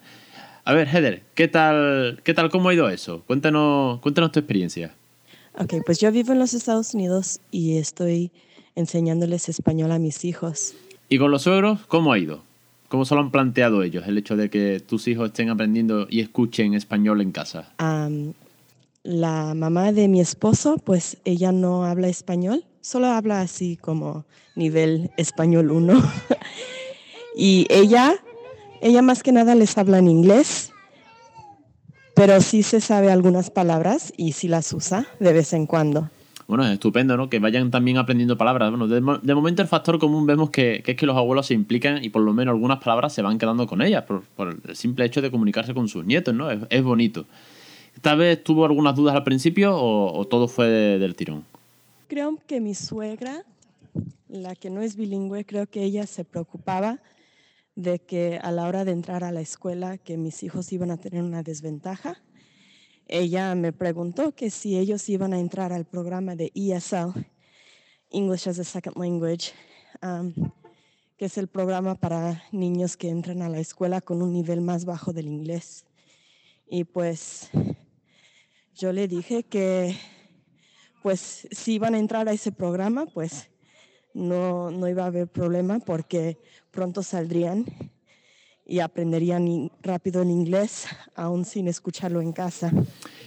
A 0.68 0.74
ver, 0.74 0.88
Heather, 0.88 1.22
¿qué 1.36 1.46
tal, 1.46 2.20
qué 2.24 2.34
tal, 2.34 2.50
cómo 2.50 2.68
ha 2.68 2.74
ido 2.74 2.88
eso? 2.88 3.22
Cuéntanos, 3.28 4.00
cuéntanos 4.00 4.32
tu 4.32 4.40
experiencia. 4.40 4.92
Ok, 5.56 5.74
pues 5.86 6.00
yo 6.00 6.10
vivo 6.10 6.32
en 6.32 6.40
los 6.40 6.54
Estados 6.54 6.92
Unidos 6.92 7.38
y 7.52 7.76
estoy 7.76 8.32
enseñándoles 8.74 9.48
español 9.48 9.92
a 9.92 10.00
mis 10.00 10.24
hijos. 10.24 10.74
¿Y 11.08 11.18
con 11.18 11.30
los 11.30 11.42
suegros, 11.42 11.86
cómo 11.86 12.12
ha 12.12 12.18
ido? 12.18 12.42
¿Cómo 12.88 13.04
se 13.04 13.14
lo 13.14 13.20
han 13.20 13.30
planteado 13.30 13.84
ellos, 13.84 14.08
el 14.08 14.18
hecho 14.18 14.36
de 14.36 14.50
que 14.50 14.80
tus 14.80 15.06
hijos 15.06 15.28
estén 15.28 15.50
aprendiendo 15.50 16.08
y 16.10 16.18
escuchen 16.18 16.74
español 16.74 17.20
en 17.20 17.30
casa? 17.30 17.72
la 19.04 19.54
mamá 19.54 19.92
de 19.92 20.08
mi 20.08 20.20
esposo, 20.20 20.78
pues 20.78 21.18
ella 21.24 21.52
no 21.52 21.84
habla 21.84 22.08
español, 22.08 22.64
solo 22.80 23.06
habla 23.06 23.40
así 23.40 23.76
como 23.76 24.24
nivel 24.56 25.12
español 25.16 25.70
1. 25.70 26.02
y 27.36 27.68
ella 27.70 28.16
ella 28.80 29.02
más 29.02 29.22
que 29.22 29.32
nada 29.32 29.54
les 29.54 29.76
habla 29.78 29.98
en 29.98 30.08
inglés, 30.08 30.72
pero 32.14 32.40
sí 32.40 32.62
se 32.62 32.80
sabe 32.80 33.10
algunas 33.10 33.50
palabras 33.50 34.12
y 34.16 34.32
sí 34.32 34.48
las 34.48 34.72
usa 34.72 35.06
de 35.20 35.32
vez 35.32 35.52
en 35.52 35.66
cuando. 35.66 36.10
Bueno, 36.48 36.64
es 36.64 36.72
estupendo, 36.72 37.16
¿no? 37.16 37.28
Que 37.28 37.40
vayan 37.40 37.70
también 37.70 37.98
aprendiendo 37.98 38.38
palabras. 38.38 38.70
Bueno, 38.70 38.86
de, 38.86 39.34
momento 39.34 39.62
el 39.62 39.68
factor 39.68 39.98
común 39.98 40.26
vemos 40.26 40.50
que, 40.50 40.82
es 40.86 40.96
que 40.96 41.06
los 41.06 41.16
abuelos 41.16 41.46
se 41.46 41.54
implican 41.54 42.04
y 42.04 42.08
por 42.08 42.22
lo 42.22 42.32
menos 42.32 42.52
algunas 42.52 42.78
palabras 42.78 43.12
se 43.12 43.22
van 43.22 43.36
quedando 43.36 43.66
con 43.66 43.82
ellas 43.82 44.04
por, 44.04 44.22
el 44.66 44.76
simple 44.76 45.04
hecho 45.04 45.20
de 45.20 45.30
comunicarse 45.30 45.74
con 45.74 45.88
sus 45.88 46.04
nietos, 46.04 46.34
¿no? 46.34 46.48
Es, 46.50 46.82
bonito. 46.84 47.26
¿Tal 48.00 48.18
vez 48.18 48.44
tuvo 48.44 48.64
algunas 48.64 48.94
dudas 48.94 49.16
al 49.16 49.24
principio 49.24 49.76
o, 49.76 50.24
todo 50.26 50.46
fue 50.46 50.68
del 50.68 51.16
tirón? 51.16 51.44
Creo 52.06 52.38
que 52.46 52.60
mi 52.60 52.74
suegra, 52.74 53.42
la 54.28 54.54
que 54.54 54.70
no 54.70 54.82
es 54.82 54.96
bilingüe, 54.96 55.44
creo 55.44 55.66
que 55.66 55.82
ella 55.82 56.06
se 56.06 56.24
preocupaba 56.24 56.98
de 57.76 57.98
que 57.98 58.40
a 58.42 58.50
la 58.50 58.66
hora 58.66 58.84
de 58.84 58.92
entrar 58.92 59.22
a 59.22 59.30
la 59.30 59.42
escuela 59.42 59.98
que 59.98 60.16
mis 60.16 60.42
hijos 60.42 60.72
iban 60.72 60.90
a 60.90 60.96
tener 60.96 61.22
una 61.22 61.42
desventaja. 61.42 62.22
Ella 63.06 63.54
me 63.54 63.72
preguntó 63.72 64.34
que 64.34 64.50
si 64.50 64.76
ellos 64.76 65.08
iban 65.08 65.32
a 65.32 65.38
entrar 65.38 65.72
al 65.72 65.84
programa 65.84 66.34
de 66.34 66.50
ESL, 66.54 67.12
English 68.10 68.48
as 68.48 68.58
a 68.58 68.64
Second 68.64 68.96
Language, 68.96 69.52
um, 70.02 70.32
que 71.18 71.26
es 71.26 71.36
el 71.38 71.48
programa 71.48 71.94
para 71.94 72.42
niños 72.50 72.96
que 72.96 73.10
entran 73.10 73.42
a 73.42 73.48
la 73.50 73.58
escuela 73.58 74.00
con 74.00 74.22
un 74.22 74.32
nivel 74.32 74.62
más 74.62 74.86
bajo 74.86 75.12
del 75.12 75.28
inglés. 75.28 75.84
Y 76.68 76.84
pues 76.84 77.50
yo 78.74 78.92
le 78.92 79.06
dije 79.06 79.44
que 79.44 79.96
pues 81.02 81.46
si 81.50 81.74
iban 81.74 81.94
a 81.94 81.98
entrar 81.98 82.28
a 82.28 82.32
ese 82.32 82.52
programa, 82.52 83.06
pues 83.06 83.48
no, 84.16 84.70
no 84.70 84.88
iba 84.88 85.04
a 85.04 85.06
haber 85.06 85.28
problema 85.28 85.78
porque 85.78 86.38
pronto 86.70 87.02
saldrían 87.02 87.66
y 88.66 88.80
aprenderían 88.80 89.70
rápido 89.82 90.22
el 90.22 90.30
inglés, 90.30 90.86
aún 91.14 91.44
sin 91.44 91.68
escucharlo 91.68 92.20
en 92.20 92.32
casa. 92.32 92.72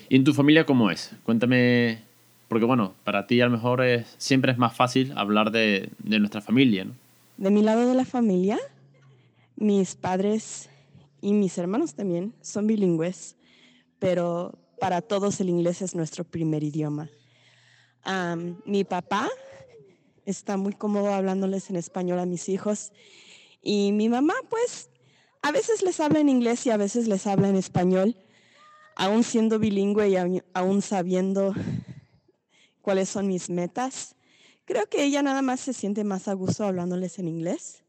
¿Y 0.09 0.15
en 0.15 0.23
tu 0.23 0.33
familia 0.33 0.65
cómo 0.65 0.89
es? 0.89 1.11
Cuéntame, 1.23 2.01
porque 2.47 2.65
bueno, 2.65 2.93
para 3.03 3.27
ti 3.27 3.39
a 3.39 3.45
lo 3.45 3.51
mejor 3.51 3.83
es, 3.85 4.15
siempre 4.17 4.51
es 4.51 4.57
más 4.57 4.75
fácil 4.75 5.13
hablar 5.15 5.51
de, 5.51 5.89
de 5.99 6.19
nuestra 6.19 6.41
familia, 6.41 6.85
¿no? 6.85 6.93
De 7.37 7.51
mi 7.51 7.61
lado 7.61 7.87
de 7.87 7.93
la 7.93 8.03
familia, 8.03 8.57
mis 9.55 9.95
padres 9.95 10.69
y 11.21 11.33
mis 11.33 11.57
hermanos 11.57 11.93
también 11.93 12.33
son 12.41 12.67
bilingües, 12.67 13.37
pero 13.99 14.57
para 14.79 15.01
todos 15.01 15.39
el 15.39 15.49
inglés 15.49 15.81
es 15.81 15.95
nuestro 15.95 16.23
primer 16.23 16.63
idioma. 16.63 17.09
mi 18.65 18.83
papá 18.83 19.29
está 20.29 20.57
muy 20.57 20.73
cómodo 20.73 21.13
hablándoles 21.13 21.69
en 21.69 21.75
español 21.75 22.19
a 22.19 22.25
mis 22.25 22.49
hijos 22.49 22.91
y 23.61 23.91
mi 23.91 24.09
mamá 24.09 24.33
pues 24.49 24.89
a 25.41 25.51
veces 25.51 25.81
les 25.83 25.99
habla 25.99 26.19
en 26.19 26.29
inglés 26.29 26.65
y 26.65 26.69
a 26.69 26.77
veces 26.77 27.07
les 27.07 27.25
habla 27.25 27.49
en 27.49 27.55
español, 27.55 28.15
aún 28.95 29.23
siendo 29.23 29.59
bilingüe 29.59 30.09
y 30.09 30.41
aún 30.53 30.81
sabiendo 30.81 31.53
cuáles 32.81 33.09
son 33.09 33.27
mis 33.27 33.49
metas. 33.49 34.15
Creo 34.65 34.87
que 34.87 35.03
ella 35.03 35.23
nada 35.23 35.41
más 35.41 35.61
se 35.61 35.73
siente 35.73 36.03
más 36.03 36.27
a 36.27 36.33
gusto 36.33 36.65
hablándoles 36.65 37.19
en 37.19 37.27
inglés. 37.27 37.83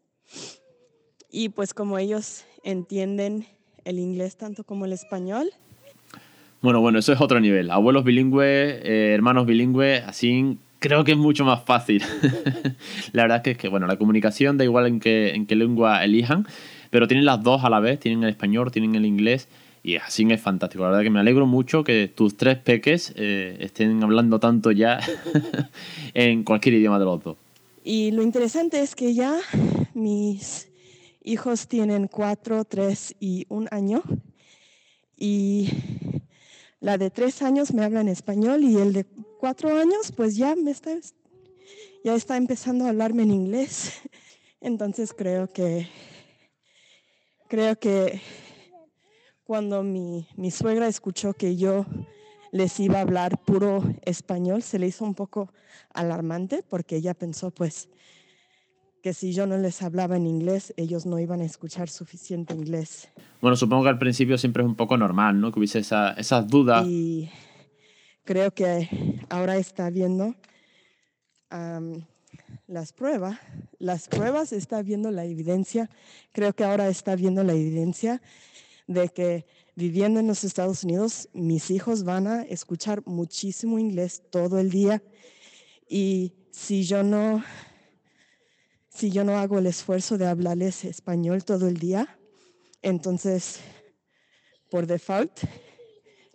Y 1.30 1.50
pues 1.50 1.74
como 1.74 1.98
ellos 1.98 2.44
entienden 2.62 3.46
el 3.84 3.98
inglés 3.98 4.36
tanto 4.36 4.64
como 4.64 4.84
el 4.84 4.92
español. 4.92 5.50
Bueno, 6.62 6.80
bueno, 6.80 6.98
eso 6.98 7.12
es 7.12 7.20
otro 7.20 7.40
nivel. 7.40 7.70
Abuelos 7.70 8.04
bilingües, 8.04 8.80
eh, 8.82 9.12
hermanos 9.14 9.46
bilingües, 9.46 10.02
así 10.04 10.58
creo 10.80 11.04
que 11.04 11.12
es 11.12 11.18
mucho 11.18 11.44
más 11.44 11.62
fácil. 11.64 12.02
la 13.12 13.22
verdad 13.22 13.46
es 13.46 13.56
que, 13.56 13.68
bueno, 13.68 13.86
la 13.86 13.96
comunicación 13.96 14.58
da 14.58 14.64
igual 14.64 14.86
en 14.86 14.98
qué, 14.98 15.34
en 15.34 15.46
qué 15.46 15.54
lengua 15.54 16.04
elijan, 16.04 16.46
pero 16.90 17.06
tienen 17.06 17.24
las 17.24 17.42
dos 17.42 17.62
a 17.62 17.70
la 17.70 17.78
vez, 17.78 18.00
tienen 18.00 18.24
el 18.24 18.30
español, 18.30 18.72
tienen 18.72 18.96
el 18.96 19.06
inglés. 19.06 19.46
Y 19.82 19.96
así 19.96 20.26
es 20.30 20.40
fantástico. 20.40 20.82
La 20.84 20.90
verdad 20.90 21.04
que 21.04 21.10
me 21.10 21.20
alegro 21.20 21.46
mucho 21.46 21.84
que 21.84 22.08
tus 22.08 22.36
tres 22.36 22.58
peques 22.58 23.14
eh, 23.16 23.56
estén 23.60 24.02
hablando 24.02 24.38
tanto 24.38 24.72
ya 24.72 25.00
en 26.14 26.42
cualquier 26.44 26.74
idioma 26.74 26.98
de 26.98 27.04
los 27.04 27.22
dos. 27.22 27.36
Y 27.82 28.10
lo 28.10 28.22
interesante 28.22 28.82
es 28.82 28.94
que 28.94 29.14
ya 29.14 29.38
mis 29.94 30.68
hijos 31.22 31.66
tienen 31.66 32.08
cuatro, 32.08 32.64
tres 32.64 33.14
y 33.20 33.46
un 33.48 33.68
año. 33.70 34.02
Y 35.16 35.68
la 36.80 36.98
de 36.98 37.10
tres 37.10 37.40
años 37.40 37.72
me 37.72 37.82
habla 37.82 38.02
en 38.02 38.08
español 38.08 38.64
y 38.64 38.76
el 38.76 38.92
de 38.92 39.06
cuatro 39.40 39.74
años 39.74 40.12
pues 40.14 40.36
ya 40.36 40.54
me 40.54 40.70
está, 40.70 40.90
ya 42.04 42.14
está 42.14 42.36
empezando 42.36 42.84
a 42.84 42.90
hablarme 42.90 43.22
en 43.22 43.30
inglés. 43.30 43.94
Entonces 44.60 45.14
creo 45.16 45.48
que, 45.48 45.88
creo 47.48 47.76
que 47.76 48.20
cuando 49.44 49.82
mi, 49.82 50.28
mi 50.36 50.50
suegra 50.50 50.86
escuchó 50.86 51.32
que 51.32 51.56
yo 51.56 51.86
les 52.52 52.78
iba 52.78 52.98
a 52.98 53.02
hablar 53.02 53.38
puro 53.38 53.82
español, 54.02 54.62
se 54.62 54.78
le 54.78 54.88
hizo 54.88 55.04
un 55.04 55.14
poco 55.14 55.50
alarmante 55.94 56.62
porque 56.68 56.96
ella 56.96 57.14
pensó 57.14 57.50
pues 57.50 57.88
que 59.02 59.14
si 59.14 59.32
yo 59.32 59.46
no 59.46 59.56
les 59.56 59.80
hablaba 59.80 60.16
en 60.16 60.26
inglés, 60.26 60.74
ellos 60.76 61.06
no 61.06 61.18
iban 61.18 61.40
a 61.40 61.44
escuchar 61.44 61.88
suficiente 61.88 62.52
inglés. 62.52 63.08
Bueno, 63.40 63.56
supongo 63.56 63.84
que 63.84 63.88
al 63.88 63.98
principio 63.98 64.36
siempre 64.36 64.62
es 64.62 64.68
un 64.68 64.74
poco 64.74 64.98
normal, 64.98 65.40
¿no? 65.40 65.50
Que 65.50 65.60
hubiese 65.60 65.78
esa, 65.78 66.12
esas 66.12 66.46
dudas. 66.46 66.86
Y 66.86 67.30
creo 68.24 68.52
que 68.52 68.88
ahora 69.28 69.56
está 69.56 69.90
viendo 69.90 70.34
las 72.66 72.92
pruebas, 72.92 73.38
las 73.78 74.08
pruebas 74.08 74.52
está 74.52 74.82
viendo 74.82 75.10
la 75.10 75.24
evidencia, 75.24 75.90
creo 76.32 76.52
que 76.52 76.64
ahora 76.64 76.88
está 76.88 77.16
viendo 77.16 77.42
la 77.42 77.52
evidencia 77.52 78.22
de 78.86 79.08
que 79.08 79.46
viviendo 79.74 80.20
en 80.20 80.26
los 80.26 80.44
Estados 80.44 80.84
Unidos, 80.84 81.28
mis 81.32 81.70
hijos 81.70 82.04
van 82.04 82.26
a 82.26 82.42
escuchar 82.42 83.02
muchísimo 83.06 83.78
inglés 83.78 84.22
todo 84.30 84.58
el 84.58 84.70
día. 84.70 85.02
Y 85.88 86.34
si 86.50 86.84
yo 86.84 87.02
no 87.02 87.42
si 88.88 89.10
yo 89.10 89.24
no 89.24 89.38
hago 89.38 89.58
el 89.58 89.66
esfuerzo 89.66 90.18
de 90.18 90.26
hablarles 90.26 90.84
español 90.84 91.44
todo 91.44 91.68
el 91.68 91.78
día, 91.78 92.18
entonces 92.82 93.60
por 94.70 94.86
default, 94.86 95.40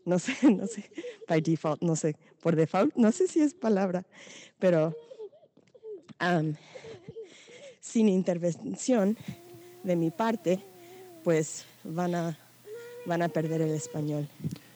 no 0.06 0.20
sé, 0.20 0.34
no 0.52 0.68
sé, 0.68 0.90
by 1.28 1.42
default, 1.42 1.82
no 1.82 1.96
sé, 1.96 2.16
por 2.42 2.56
default, 2.56 2.96
no 2.96 3.12
sé 3.12 3.28
si 3.28 3.42
es 3.42 3.54
palabra, 3.54 4.06
pero 4.60 4.96
sin 7.82 8.08
intervención 8.10 9.18
de 9.84 9.96
mi 9.96 10.12
parte, 10.12 10.60
pues 11.24 11.66
van 11.84 12.16
a 12.16 12.38
van 13.06 13.22
a 13.22 13.30
perder 13.30 13.62
el 13.62 13.72
español. 13.72 14.28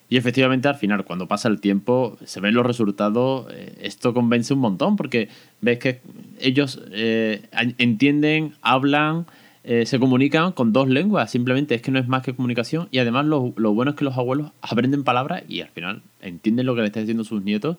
Y 0.08 0.18
efectivamente 0.18 0.68
al 0.68 0.76
final, 0.76 1.06
cuando 1.06 1.28
pasa 1.28 1.48
el 1.50 1.62
tiempo, 1.62 2.18
se 2.26 2.40
ven 2.40 2.56
los 2.56 2.66
resultados, 2.66 3.48
eh, 3.52 3.76
esto 3.82 4.14
convence 4.14 4.54
un 4.54 4.60
montón, 4.60 4.96
porque 4.96 5.30
ves 5.62 5.78
que 5.78 6.02
ellos 6.40 6.82
eh, 6.92 7.48
entienden, 7.78 8.56
hablan, 8.62 9.28
eh, 9.64 9.86
se 9.86 10.00
comunican 10.00 10.52
con 10.54 10.72
dos 10.74 10.88
lenguas, 10.88 11.32
simplemente 11.32 11.76
es 11.76 11.82
que 11.82 11.92
no 11.92 12.00
es 12.00 12.08
más 12.08 12.24
que 12.24 12.34
comunicación, 12.34 12.88
y 12.92 13.00
además 13.00 13.26
lo, 13.26 13.54
lo 13.58 13.74
bueno 13.74 13.92
es 13.92 13.98
que 13.98 14.06
los 14.06 14.18
abuelos 14.18 14.52
aprenden 14.62 15.04
palabras 15.04 15.44
y 15.48 15.62
al 15.62 15.70
final 15.70 16.02
entienden 16.22 16.66
lo 16.66 16.76
que 16.76 16.82
le 16.82 16.88
están 16.88 17.04
diciendo 17.04 17.24
sus 17.24 17.44
nietos 17.44 17.78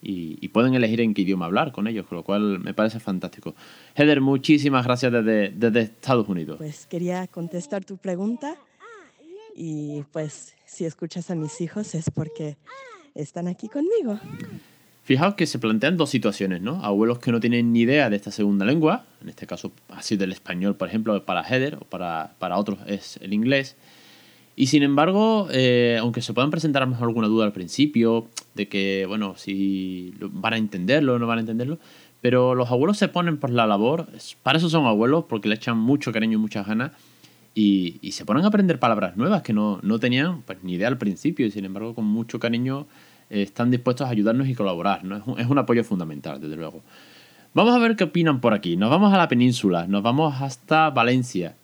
y, 0.00 0.48
pueden 0.48 0.74
elegir 0.74 1.00
en 1.00 1.14
qué 1.14 1.22
idioma 1.22 1.46
hablar 1.46 1.72
con 1.72 1.86
ellos, 1.86 2.06
con 2.06 2.16
lo 2.16 2.24
cual 2.24 2.60
me 2.60 2.74
parece 2.74 3.00
fantástico. 3.00 3.54
Heather, 3.94 4.20
muchísimas 4.20 4.84
gracias 4.84 5.12
desde, 5.12 5.50
desde 5.50 5.80
Estados 5.80 6.28
Unidos. 6.28 6.58
Pues 6.58 6.86
quería 6.86 7.26
contestar 7.26 7.84
tu 7.84 7.96
pregunta 7.96 8.56
y 9.54 10.04
pues 10.12 10.54
si 10.66 10.84
escuchas 10.84 11.30
a 11.30 11.34
mis 11.34 11.60
hijos 11.60 11.94
es 11.94 12.10
porque 12.10 12.56
están 13.14 13.48
aquí 13.48 13.68
conmigo. 13.68 14.20
Fijaos 15.08 15.36
que 15.36 15.46
se 15.46 15.58
plantean 15.58 15.96
dos 15.96 16.10
situaciones, 16.10 16.60
¿no? 16.60 16.84
Abuelos 16.84 17.18
que 17.18 17.32
no 17.32 17.40
tienen 17.40 17.72
ni 17.72 17.80
idea 17.80 18.10
de 18.10 18.16
esta 18.16 18.30
segunda 18.30 18.66
lengua, 18.66 19.06
en 19.22 19.30
este 19.30 19.46
caso 19.46 19.72
así 19.88 20.16
del 20.18 20.32
español, 20.32 20.76
por 20.76 20.86
ejemplo, 20.86 21.24
para 21.24 21.42
Heather, 21.42 21.76
o 21.76 21.86
para, 21.86 22.34
para 22.38 22.58
otros 22.58 22.78
es 22.86 23.18
el 23.22 23.32
inglés. 23.32 23.78
Y 24.54 24.66
sin 24.66 24.82
embargo, 24.82 25.48
eh, 25.50 25.96
aunque 25.98 26.20
se 26.20 26.34
puedan 26.34 26.50
presentar 26.50 26.82
a 26.82 26.84
lo 26.84 26.90
mejor 26.90 27.08
alguna 27.08 27.26
duda 27.26 27.46
al 27.46 27.54
principio, 27.54 28.28
de 28.54 28.68
que, 28.68 29.06
bueno, 29.08 29.34
si 29.38 30.12
van 30.20 30.52
a 30.52 30.58
entenderlo 30.58 31.14
o 31.14 31.18
no 31.18 31.26
van 31.26 31.38
a 31.38 31.40
entenderlo, 31.40 31.78
pero 32.20 32.54
los 32.54 32.70
abuelos 32.70 32.98
se 32.98 33.08
ponen 33.08 33.38
por 33.38 33.48
la 33.48 33.66
labor, 33.66 34.08
para 34.42 34.58
eso 34.58 34.68
son 34.68 34.84
abuelos, 34.84 35.24
porque 35.26 35.48
le 35.48 35.54
echan 35.54 35.78
mucho 35.78 36.12
cariño 36.12 36.34
y 36.34 36.42
muchas 36.42 36.66
ganas, 36.66 36.92
y, 37.54 37.98
se 38.12 38.26
ponen 38.26 38.44
a 38.44 38.48
aprender 38.48 38.78
palabras 38.78 39.16
nuevas 39.16 39.40
que 39.40 39.54
no, 39.54 39.80
no, 39.82 39.98
tenían 39.98 40.42
pues, 40.42 40.58
ni 40.62 40.74
idea 40.74 40.88
al 40.88 40.98
principio 40.98 41.46
y 41.46 41.50
sin 41.50 41.64
embargo 41.64 41.94
con 41.94 42.04
mucho 42.04 42.38
cariño 42.38 42.86
están 43.30 43.70
dispuestos 43.70 44.06
a 44.06 44.10
ayudarnos 44.10 44.48
y 44.48 44.54
colaborar. 44.54 45.04
¿no? 45.04 45.16
Es, 45.16 45.22
un, 45.26 45.40
es 45.40 45.46
un 45.46 45.58
apoyo 45.58 45.84
fundamental, 45.84 46.40
desde 46.40 46.56
luego. 46.56 46.82
Vamos 47.54 47.74
a 47.74 47.78
ver 47.78 47.96
qué 47.96 48.04
opinan 48.04 48.40
por 48.40 48.54
aquí. 48.54 48.76
Nos 48.76 48.90
vamos 48.90 49.12
a 49.12 49.16
la 49.16 49.28
península, 49.28 49.86
nos 49.86 50.02
vamos 50.02 50.40
hasta 50.40 50.90
Valencia 50.90 51.54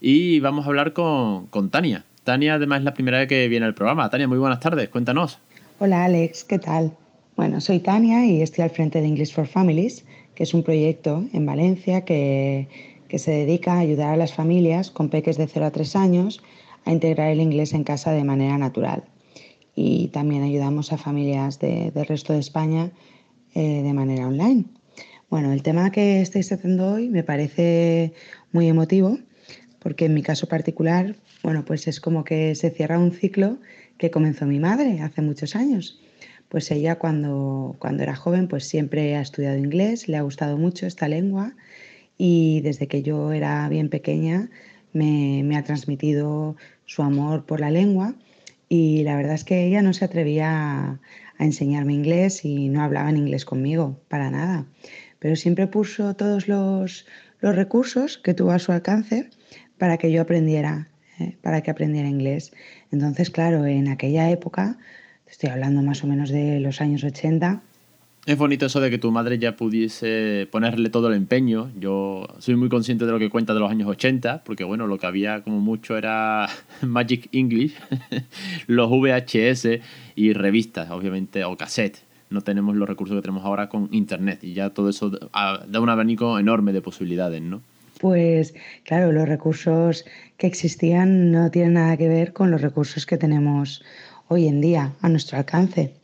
y 0.00 0.40
vamos 0.40 0.66
a 0.66 0.68
hablar 0.68 0.92
con, 0.92 1.46
con 1.46 1.70
Tania. 1.70 2.04
Tania 2.24 2.54
además 2.54 2.78
es 2.80 2.84
la 2.84 2.94
primera 2.94 3.18
vez 3.18 3.28
que 3.28 3.48
viene 3.48 3.66
al 3.66 3.74
programa. 3.74 4.08
Tania, 4.10 4.28
muy 4.28 4.38
buenas 4.38 4.60
tardes, 4.60 4.88
cuéntanos. 4.88 5.38
Hola 5.78 6.04
Alex, 6.04 6.44
¿qué 6.44 6.58
tal? 6.58 6.92
Bueno, 7.36 7.60
soy 7.60 7.80
Tania 7.80 8.24
y 8.24 8.40
estoy 8.40 8.64
al 8.64 8.70
frente 8.70 9.00
de 9.00 9.06
English 9.06 9.34
for 9.34 9.46
Families, 9.46 10.04
que 10.34 10.44
es 10.44 10.54
un 10.54 10.62
proyecto 10.62 11.24
en 11.32 11.44
Valencia 11.44 12.04
que 12.04 12.68
que 13.08 13.18
se 13.18 13.30
dedica 13.30 13.74
a 13.74 13.78
ayudar 13.78 14.14
a 14.14 14.16
las 14.16 14.34
familias 14.34 14.90
con 14.90 15.08
peques 15.08 15.36
de 15.36 15.46
0 15.46 15.66
a 15.66 15.70
3 15.70 15.96
años 15.96 16.42
a 16.84 16.92
integrar 16.92 17.30
el 17.30 17.40
inglés 17.40 17.72
en 17.72 17.84
casa 17.84 18.12
de 18.12 18.24
manera 18.24 18.58
natural. 18.58 19.04
Y 19.76 20.08
también 20.08 20.42
ayudamos 20.42 20.92
a 20.92 20.98
familias 20.98 21.60
del 21.60 22.06
resto 22.06 22.32
de 22.32 22.40
España 22.40 22.90
eh, 23.54 23.82
de 23.84 23.92
manera 23.92 24.26
online. 24.26 24.64
Bueno, 25.30 25.52
el 25.52 25.62
tema 25.62 25.92
que 25.92 26.20
estáis 26.20 26.48
tratando 26.48 26.94
hoy 26.94 27.08
me 27.08 27.22
parece 27.22 28.12
muy 28.52 28.66
emotivo 28.66 29.18
porque 29.86 30.06
en 30.06 30.14
mi 30.14 30.22
caso 30.22 30.48
particular, 30.48 31.14
bueno, 31.44 31.64
pues 31.64 31.86
es 31.86 32.00
como 32.00 32.24
que 32.24 32.56
se 32.56 32.70
cierra 32.70 32.98
un 32.98 33.12
ciclo 33.12 33.58
que 33.98 34.10
comenzó 34.10 34.44
mi 34.44 34.58
madre 34.58 35.00
hace 35.00 35.22
muchos 35.22 35.54
años. 35.54 36.00
Pues 36.48 36.70
ella 36.72 36.98
cuando, 36.98 37.76
cuando 37.78 38.02
era 38.02 38.16
joven 38.16 38.48
pues 38.48 38.66
siempre 38.66 39.14
ha 39.14 39.20
estudiado 39.20 39.56
inglés, 39.56 40.08
le 40.08 40.16
ha 40.16 40.22
gustado 40.22 40.56
mucho 40.56 40.86
esta 40.86 41.06
lengua 41.06 41.54
y 42.18 42.62
desde 42.62 42.88
que 42.88 43.02
yo 43.02 43.32
era 43.32 43.68
bien 43.68 43.88
pequeña 43.88 44.50
me, 44.92 45.56
ha 45.56 45.62
transmitido 45.62 46.56
su 46.86 47.02
amor 47.02 47.44
por 47.46 47.60
la 47.60 47.70
lengua 47.70 48.14
y 48.68 49.04
la 49.04 49.16
verdad 49.16 49.34
es 49.34 49.44
que 49.44 49.64
ella 49.66 49.82
no 49.82 49.92
se 49.92 50.04
atrevía 50.04 50.50
a, 50.50 51.00
enseñarme 51.38 51.92
inglés 51.92 52.46
y 52.46 52.70
no 52.70 52.82
hablaba 52.82 53.10
en 53.10 53.18
inglés 53.18 53.44
conmigo, 53.44 54.00
para 54.08 54.30
nada, 54.30 54.64
pero 55.18 55.36
siempre 55.36 55.66
puso 55.66 56.16
todos 56.16 56.48
los, 56.48 57.06
recursos 57.42 58.18
que 58.18 58.34
tuvo 58.34 58.50
a 58.50 58.58
su 58.58 58.72
alcance 58.72 59.28
para 59.78 59.98
que 59.98 60.10
yo 60.10 60.22
aprendiera, 60.22 60.88
eh, 61.20 61.36
para 61.42 61.60
que 61.60 61.70
aprendiera 61.70 62.08
inglés. 62.08 62.52
Entonces, 62.90 63.30
claro, 63.30 63.66
en 63.66 63.88
aquella 63.88 64.30
época, 64.30 64.78
estoy 65.28 65.50
hablando 65.50 65.82
más 65.82 66.02
o 66.02 66.06
menos 66.06 66.30
de 66.30 66.58
los 66.58 66.80
años 66.80 67.04
80, 67.04 67.62
es 68.26 68.36
bonito 68.36 68.66
eso 68.66 68.80
de 68.80 68.90
que 68.90 68.98
tu 68.98 69.12
madre 69.12 69.38
ya 69.38 69.56
pudiese 69.56 70.48
ponerle 70.50 70.90
todo 70.90 71.08
el 71.08 71.14
empeño. 71.14 71.70
Yo 71.78 72.26
soy 72.38 72.56
muy 72.56 72.68
consciente 72.68 73.06
de 73.06 73.12
lo 73.12 73.18
que 73.18 73.30
cuenta 73.30 73.54
de 73.54 73.60
los 73.60 73.70
años 73.70 73.88
80, 73.88 74.42
porque 74.44 74.64
bueno, 74.64 74.86
lo 74.88 74.98
que 74.98 75.06
había 75.06 75.42
como 75.42 75.60
mucho 75.60 75.96
era 75.96 76.48
Magic 76.82 77.28
English, 77.32 77.74
los 78.66 78.90
VHS 78.90 79.80
y 80.16 80.32
revistas, 80.32 80.90
obviamente, 80.90 81.44
o 81.44 81.56
cassette. 81.56 81.98
No 82.28 82.40
tenemos 82.40 82.74
los 82.74 82.88
recursos 82.88 83.16
que 83.16 83.22
tenemos 83.22 83.44
ahora 83.44 83.68
con 83.68 83.88
Internet 83.92 84.42
y 84.42 84.52
ya 84.52 84.70
todo 84.70 84.90
eso 84.90 85.10
da 85.10 85.80
un 85.80 85.88
abanico 85.88 86.40
enorme 86.40 86.72
de 86.72 86.82
posibilidades, 86.82 87.40
¿no? 87.40 87.62
pues 88.00 88.54
claro, 88.84 89.12
los 89.12 89.28
recursos 89.28 90.04
que 90.36 90.46
existían 90.46 91.30
no 91.30 91.50
tienen 91.50 91.74
nada 91.74 91.96
que 91.96 92.08
ver 92.08 92.32
con 92.32 92.50
los 92.50 92.60
recursos 92.60 93.06
que 93.06 93.16
tenemos 93.16 93.82
hoy 94.28 94.48
en 94.48 94.60
día 94.60 94.92
a 95.00 95.08
nuestro 95.08 95.38
alcance. 95.38 95.94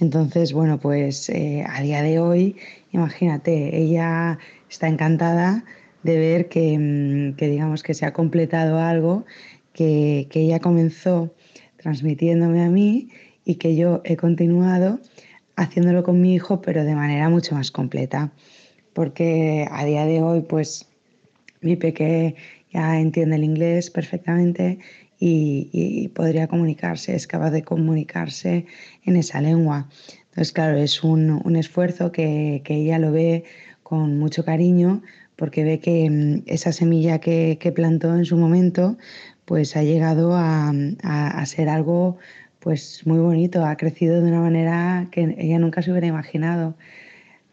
Entonces, 0.00 0.52
bueno, 0.52 0.78
pues 0.78 1.28
eh, 1.28 1.64
a 1.68 1.82
día 1.82 2.02
de 2.02 2.20
hoy, 2.20 2.56
imagínate, 2.92 3.76
ella 3.76 4.38
está 4.70 4.86
encantada 4.86 5.64
de 6.04 6.18
ver 6.18 6.48
que, 6.48 6.78
mm, 6.78 7.36
digamos 7.36 7.82
que 7.82 7.94
se 7.94 8.06
ha 8.06 8.12
completado 8.12 8.78
algo 8.78 9.24
que, 9.72 10.28
que 10.30 10.40
ella 10.42 10.60
comenzó 10.60 11.34
transmitiéndome 11.78 12.62
a 12.62 12.68
mí 12.68 13.08
y 13.44 13.56
que 13.56 13.76
yo 13.76 14.00
he 14.04 14.16
continuado 14.16 15.00
haciéndolo 15.56 16.04
con 16.04 16.20
mi 16.20 16.34
hijo, 16.34 16.60
pero 16.60 16.84
de 16.84 16.94
manera 16.94 17.28
mucho 17.28 17.54
más 17.54 17.70
completa. 17.70 18.30
Porque 18.92 19.66
a 19.70 19.84
día 19.84 20.06
de 20.06 20.22
hoy, 20.22 20.42
pues 20.42 20.86
mi 21.60 21.76
peque 21.76 22.36
ya 22.72 23.00
entiende 23.00 23.36
el 23.36 23.44
inglés 23.44 23.90
perfectamente 23.90 24.78
y, 25.20 26.08
podría 26.14 26.46
comunicarse, 26.48 27.14
es 27.14 27.26
capaz 27.26 27.50
de 27.50 27.62
comunicarse 27.62 28.66
en 29.04 29.16
esa 29.16 29.40
lengua. 29.40 29.88
Entonces, 30.30 30.52
claro, 30.52 30.76
es 30.78 31.02
un, 31.02 31.56
esfuerzo 31.56 32.12
que, 32.12 32.62
ella 32.66 32.98
lo 32.98 33.12
ve 33.12 33.44
con 33.82 34.18
mucho 34.18 34.44
cariño 34.44 35.02
porque 35.36 35.64
ve 35.64 35.80
que 35.80 36.08
mm, 36.10 36.42
esa 36.46 36.72
semilla 36.72 37.20
que, 37.20 37.72
plantó 37.74 38.14
en 38.14 38.24
su 38.24 38.36
momento 38.36 38.98
pues 39.44 39.76
ha 39.76 39.82
llegado 39.82 40.34
a, 40.34 40.72
a, 41.02 41.46
ser 41.46 41.70
algo 41.70 42.18
pues 42.60 43.06
muy 43.06 43.18
bonito, 43.18 43.64
ha 43.64 43.76
crecido 43.76 44.20
de 44.20 44.28
una 44.28 44.40
manera 44.40 45.08
que 45.10 45.34
ella 45.38 45.58
nunca 45.58 45.80
se 45.80 45.90
hubiera 45.90 46.06
imaginado. 46.06 46.76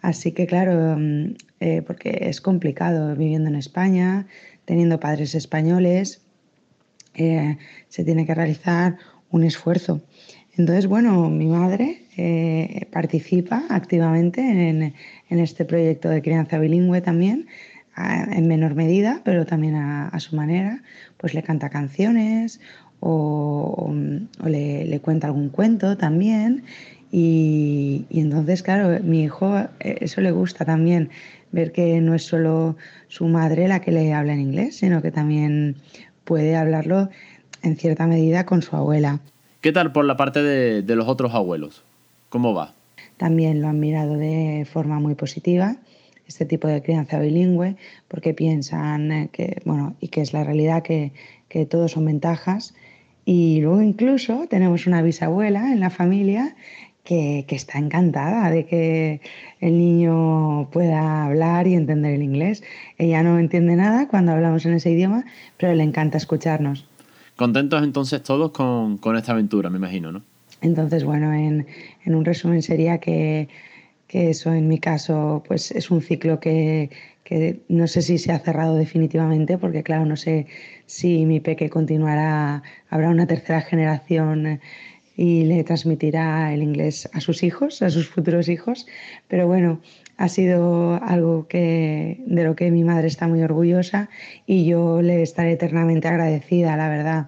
Así 0.01 0.33
que 0.33 0.45
claro, 0.45 0.97
mm, 0.99 1.35
eh, 1.61 1.81
porque 1.81 2.19
es 2.29 2.41
complicado 2.41 3.15
viviendo 3.15 3.49
en 3.49 3.55
España, 3.55 4.27
teniendo 4.65 4.99
padres 4.99 5.35
españoles, 5.35 6.24
se 7.15 8.03
tiene 8.03 8.25
que 8.25 8.35
realizar 8.35 8.97
un 9.29 9.43
esfuerzo. 9.43 10.01
Entonces, 10.57 10.87
bueno, 10.87 11.29
mi 11.29 11.47
madre 11.47 12.03
eh, 12.15 12.87
participa 12.91 13.63
activamente 13.69 14.41
en, 14.41 14.93
este 15.29 15.65
proyecto 15.65 16.09
de 16.09 16.21
crianza 16.21 16.59
bilingüe 16.59 17.01
también, 17.01 17.47
en 17.97 18.47
menor 18.47 18.75
medida, 18.75 19.21
pero 19.23 19.45
también 19.45 19.75
a, 19.75 20.19
su 20.19 20.35
manera, 20.35 20.81
pues 21.17 21.33
le 21.33 21.43
canta 21.43 21.69
canciones 21.69 22.59
o, 22.99 23.93
le, 24.45 24.99
cuenta 25.01 25.27
algún 25.27 25.49
cuento 25.49 25.97
también 25.97 26.63
y, 27.11 28.05
entonces, 28.09 28.63
claro, 28.63 29.01
mi 29.03 29.23
hijo 29.23 29.57
eh, 29.79 29.97
eso 30.01 30.21
le 30.21 30.31
gusta 30.31 30.65
también, 30.65 31.09
ver 31.51 31.71
que 31.71 32.01
no 32.01 32.13
es 32.13 32.23
solo 32.23 32.75
su 33.07 33.27
madre 33.27 33.67
la 33.67 33.79
que 33.79 33.91
le 33.91 34.13
habla 34.13 34.33
en 34.33 34.41
inglés, 34.41 34.77
sino 34.77 35.01
que 35.01 35.11
también 35.11 35.77
puede 36.25 36.55
hablarlo 36.57 37.09
en 37.63 37.77
cierta 37.77 38.05
medida 38.05 38.45
con 38.45 38.61
su 38.61 38.75
abuela. 38.75 39.19
¿Qué 39.61 39.71
tal 39.71 39.91
por 39.91 40.05
la 40.05 40.17
parte 40.17 40.43
de, 40.43 40.81
de 40.81 40.95
los 40.95 41.07
otros 41.07 41.33
abuelos? 41.33 41.83
¿Cómo 42.29 42.53
va? 42.53 42.73
También 43.17 43.61
lo 43.61 43.69
han 43.69 43.79
mirado 43.79 44.15
de 44.15 44.67
forma 44.69 44.99
muy 44.99 45.15
positiva 45.15 45.77
este 46.27 46.45
tipo 46.45 46.67
de 46.67 46.81
crianza 46.81 47.19
bilingüe 47.19 47.75
porque 48.07 48.33
piensan 48.33 49.29
que, 49.31 49.61
bueno, 49.65 49.95
y 49.99 50.09
que 50.09 50.21
es 50.21 50.33
la 50.33 50.43
realidad 50.43 50.83
que, 50.83 51.11
que 51.49 51.65
todos 51.65 51.91
son 51.91 52.05
ventajas. 52.05 52.73
Y 53.25 53.61
luego 53.61 53.81
incluso 53.81 54.45
tenemos 54.49 54.87
una 54.87 55.01
bisabuela 55.01 55.71
en 55.71 55.79
la 55.79 55.89
familia 55.89 56.55
que, 57.05 57.45
está 57.49 57.77
encantada 57.77 58.49
de 58.49 58.65
que 58.65 59.21
el 59.61 59.77
niño 59.77 60.69
pueda 60.71 61.25
hablar 61.25 61.67
y 61.67 61.75
entender 61.75 62.15
el 62.15 62.23
inglés. 62.23 62.63
Ella 62.97 63.23
no 63.23 63.39
entiende 63.39 63.75
nada 63.75 64.07
cuando 64.09 64.33
hablamos 64.33 64.65
en 64.65 64.73
ese 64.73 64.91
idioma, 64.91 65.23
pero 65.57 65.73
le 65.73 65.83
encanta 65.83 66.17
escucharnos. 66.17 66.85
Contentos 67.37 67.83
entonces 67.83 68.23
todos 68.23 68.51
con, 68.51 68.99
esta 69.15 69.31
aventura, 69.31 69.69
me 69.69 69.77
imagino, 69.77 70.11
¿no? 70.11 70.23
Entonces, 70.61 71.03
bueno, 71.03 71.31
en, 71.33 71.67
un 72.05 72.25
resumen 72.25 72.61
sería 72.61 72.97
que, 72.97 73.47
eso 74.09 74.53
en 74.53 74.67
mi 74.69 74.79
caso 74.79 75.43
pues 75.45 75.71
es 75.71 75.91
un 75.91 76.01
ciclo 76.01 76.39
que, 76.39 76.89
que, 77.25 77.59
no 77.67 77.85
sé 77.85 78.01
si 78.01 78.17
se 78.17 78.31
ha 78.31 78.39
cerrado 78.39 78.75
definitivamente, 78.75 79.57
porque 79.57 79.83
claro, 79.83 80.05
no 80.05 80.15
sé 80.15 80.47
si 80.85 81.25
mi 81.25 81.41
peque 81.41 81.69
continuará, 81.69 82.63
habrá 82.89 83.09
una 83.09 83.27
tercera 83.27 83.61
generación 83.61 84.61
y 85.15 85.45
le 85.45 85.63
transmitirá 85.63 86.53
el 86.53 86.61
inglés 86.61 87.09
a 87.13 87.21
sus 87.21 87.43
hijos, 87.43 87.81
a 87.81 87.89
sus 87.89 88.07
futuros 88.09 88.49
hijos. 88.49 88.85
Pero 89.27 89.47
bueno, 89.47 89.79
ha 90.17 90.29
sido 90.29 91.01
algo 91.03 91.47
que, 91.47 92.23
de 92.25 92.43
lo 92.43 92.55
que 92.55 92.71
mi 92.71 92.83
madre 92.83 93.07
está 93.07 93.27
muy 93.27 93.41
orgullosa 93.41 94.09
y 94.45 94.65
yo 94.65 95.01
le 95.01 95.21
estaré 95.21 95.53
eternamente 95.53 96.07
agradecida, 96.07 96.75
la 96.77 96.89
verdad. 96.89 97.27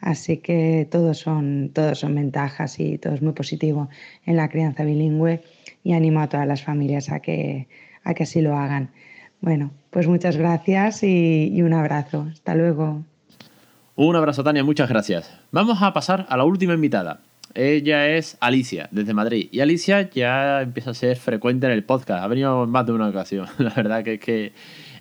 Así 0.00 0.36
que 0.38 0.86
todos 0.90 1.18
son, 1.18 1.70
todos 1.72 2.00
son 2.00 2.14
ventajas 2.14 2.78
y 2.78 2.98
todo 2.98 3.14
es 3.14 3.22
muy 3.22 3.32
positivo 3.32 3.88
en 4.26 4.36
la 4.36 4.48
crianza 4.48 4.84
bilingüe 4.84 5.42
y 5.82 5.94
animo 5.94 6.20
a 6.20 6.28
todas 6.28 6.46
las 6.46 6.62
familias 6.62 7.10
a 7.10 7.20
que, 7.20 7.68
a 8.02 8.14
que 8.14 8.24
así 8.24 8.42
lo 8.42 8.56
hagan. 8.56 8.90
Bueno, 9.40 9.70
pues 9.90 10.06
muchas 10.06 10.36
gracias 10.36 11.02
y, 11.02 11.50
y 11.52 11.62
un 11.62 11.72
abrazo. 11.72 12.26
Hasta 12.30 12.54
luego. 12.54 13.04
Un 13.96 14.16
abrazo, 14.16 14.42
Tania, 14.42 14.64
muchas 14.64 14.88
gracias. 14.88 15.30
Vamos 15.52 15.80
a 15.80 15.92
pasar 15.92 16.26
a 16.28 16.36
la 16.36 16.44
última 16.44 16.74
invitada. 16.74 17.20
Ella 17.54 18.08
es 18.08 18.36
Alicia, 18.40 18.88
desde 18.90 19.14
Madrid. 19.14 19.48
Y 19.52 19.60
Alicia 19.60 20.10
ya 20.10 20.62
empieza 20.62 20.90
a 20.90 20.94
ser 20.94 21.16
frecuente 21.16 21.66
en 21.66 21.72
el 21.72 21.84
podcast. 21.84 22.24
Ha 22.24 22.26
venido 22.26 22.66
más 22.66 22.84
de 22.86 22.92
una 22.92 23.08
ocasión. 23.08 23.46
La 23.58 23.70
verdad 23.70 24.02
que 24.02 24.14
es 24.14 24.20
que 24.20 24.52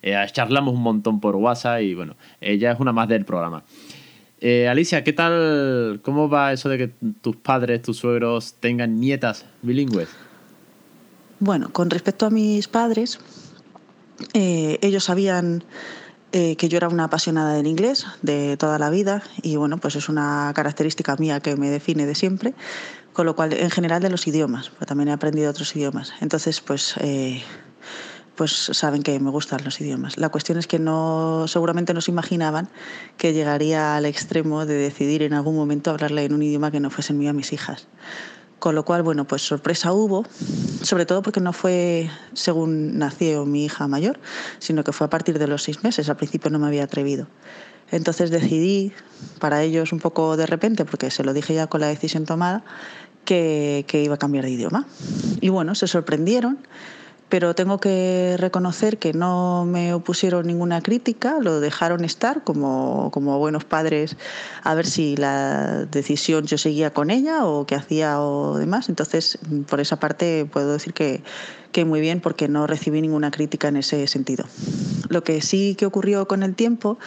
eh, 0.03 0.15
charlamos 0.31 0.75
un 0.75 0.83
montón 0.83 1.19
por 1.19 1.35
WhatsApp 1.35 1.81
y 1.81 1.95
bueno, 1.95 2.15
ella 2.39 2.71
es 2.71 2.79
una 2.79 2.91
más 2.91 3.07
del 3.07 3.25
programa. 3.25 3.63
Eh, 4.39 4.67
Alicia, 4.67 5.03
¿qué 5.03 5.13
tal? 5.13 6.01
¿Cómo 6.03 6.29
va 6.29 6.53
eso 6.53 6.69
de 6.69 6.77
que 6.77 6.91
tus 7.21 7.35
padres, 7.37 7.81
tus 7.81 7.97
suegros 7.97 8.53
tengan 8.59 8.99
nietas 8.99 9.47
bilingües? 9.63 10.09
Bueno, 11.39 11.71
con 11.71 11.89
respecto 11.89 12.27
a 12.27 12.29
mis 12.29 12.67
padres, 12.67 13.19
eh, 14.35 14.77
ellos 14.81 15.05
sabían 15.05 15.63
eh, 16.33 16.55
que 16.55 16.67
yo 16.67 16.77
era 16.77 16.89
una 16.89 17.05
apasionada 17.05 17.53
del 17.53 17.67
inglés 17.67 18.07
de 18.23 18.57
toda 18.57 18.79
la 18.79 18.89
vida 18.89 19.21
y 19.43 19.55
bueno, 19.55 19.77
pues 19.77 19.95
es 19.95 20.09
una 20.09 20.51
característica 20.55 21.15
mía 21.17 21.39
que 21.39 21.55
me 21.55 21.69
define 21.69 22.07
de 22.07 22.15
siempre, 22.15 22.55
con 23.13 23.27
lo 23.27 23.35
cual 23.35 23.53
en 23.53 23.69
general 23.69 24.01
de 24.01 24.09
los 24.09 24.25
idiomas, 24.25 24.71
pero 24.71 24.87
también 24.87 25.09
he 25.09 25.11
aprendido 25.13 25.51
otros 25.51 25.75
idiomas. 25.75 26.11
Entonces, 26.21 26.59
pues... 26.59 26.95
Eh, 26.99 27.43
pues 28.35 28.51
saben 28.51 29.03
que 29.03 29.19
me 29.19 29.29
gustan 29.29 29.63
los 29.63 29.79
idiomas. 29.79 30.17
La 30.17 30.29
cuestión 30.29 30.57
es 30.57 30.65
que 30.65 30.79
no, 30.79 31.45
seguramente 31.47 31.93
no 31.93 32.01
se 32.01 32.09
imaginaban 32.09 32.67
que 33.15 33.31
llegaría 33.31 33.95
al 33.95 34.05
extremo 34.05 34.65
de 34.65 34.73
decidir 34.73 35.21
en 35.21 35.33
algún 35.33 35.55
momento 35.55 35.91
hablarle 35.91 36.25
en 36.25 36.33
un 36.33 36.41
idioma 36.41 36.71
que 36.71 36.79
no 36.79 36.89
fuese 36.89 37.13
mío 37.13 37.29
a 37.29 37.33
mis 37.33 37.53
hijas. 37.53 37.87
Con 38.63 38.75
lo 38.75 38.85
cual, 38.85 39.03
bueno, 39.03 39.25
pues 39.25 39.41
sorpresa 39.41 39.91
hubo, 39.91 40.25
sobre 40.83 41.05
todo 41.05 41.21
porque 41.21 41.41
no 41.41 41.51
fue 41.51 42.09
según 42.31 42.97
nació 42.97 43.45
mi 43.45 43.65
hija 43.65 43.89
mayor, 43.89 44.21
sino 44.59 44.85
que 44.85 44.93
fue 44.93 45.05
a 45.05 45.09
partir 45.09 45.37
de 45.37 45.47
los 45.47 45.63
seis 45.63 45.83
meses. 45.83 46.07
Al 46.07 46.15
principio 46.15 46.49
no 46.49 46.59
me 46.59 46.67
había 46.67 46.85
atrevido. 46.85 47.27
Entonces 47.91 48.31
decidí, 48.31 48.93
para 49.39 49.63
ellos 49.63 49.91
un 49.91 49.99
poco 49.99 50.37
de 50.37 50.45
repente, 50.45 50.85
porque 50.85 51.11
se 51.11 51.25
lo 51.25 51.33
dije 51.33 51.53
ya 51.53 51.67
con 51.67 51.81
la 51.81 51.87
decisión 51.87 52.23
tomada, 52.23 52.63
que, 53.25 53.83
que 53.85 54.01
iba 54.01 54.15
a 54.15 54.17
cambiar 54.17 54.45
de 54.45 54.51
idioma. 54.51 54.87
Y 55.41 55.49
bueno, 55.49 55.75
se 55.75 55.87
sorprendieron 55.87 56.57
pero 57.33 57.55
tengo 57.55 57.79
que 57.79 58.35
reconocer 58.37 58.99
que 58.99 59.11
no 59.11 59.65
me 59.65 59.95
opusieron 59.95 60.45
ninguna 60.45 60.81
crítica, 60.81 61.39
lo 61.41 61.61
dejaron 61.61 62.05
estar 62.05 62.43
como, 62.43 63.09
como 63.09 63.39
buenos 63.39 63.65
padres 63.65 64.17
a 64.61 64.75
ver 64.75 64.85
si 64.85 65.17
la 65.17 65.85
decisión 65.85 66.45
yo 66.45 66.59
seguía 66.59 66.93
con 66.93 67.09
ella 67.09 67.43
o 67.47 67.65
qué 67.65 67.73
hacía 67.73 68.21
o 68.21 68.59
demás. 68.59 68.87
Entonces, 68.87 69.39
por 69.67 69.79
esa 69.79 69.99
parte 69.99 70.45
puedo 70.45 70.73
decir 70.73 70.93
que, 70.93 71.23
que 71.71 71.85
muy 71.85 72.01
bien 72.01 72.21
porque 72.21 72.47
no 72.47 72.67
recibí 72.67 73.01
ninguna 73.01 73.31
crítica 73.31 73.67
en 73.67 73.77
ese 73.77 74.05
sentido. 74.05 74.45
Lo 75.09 75.23
que 75.23 75.41
sí 75.41 75.73
que 75.73 75.87
ocurrió 75.87 76.27
con 76.27 76.43
el 76.43 76.53
tiempo 76.53 76.99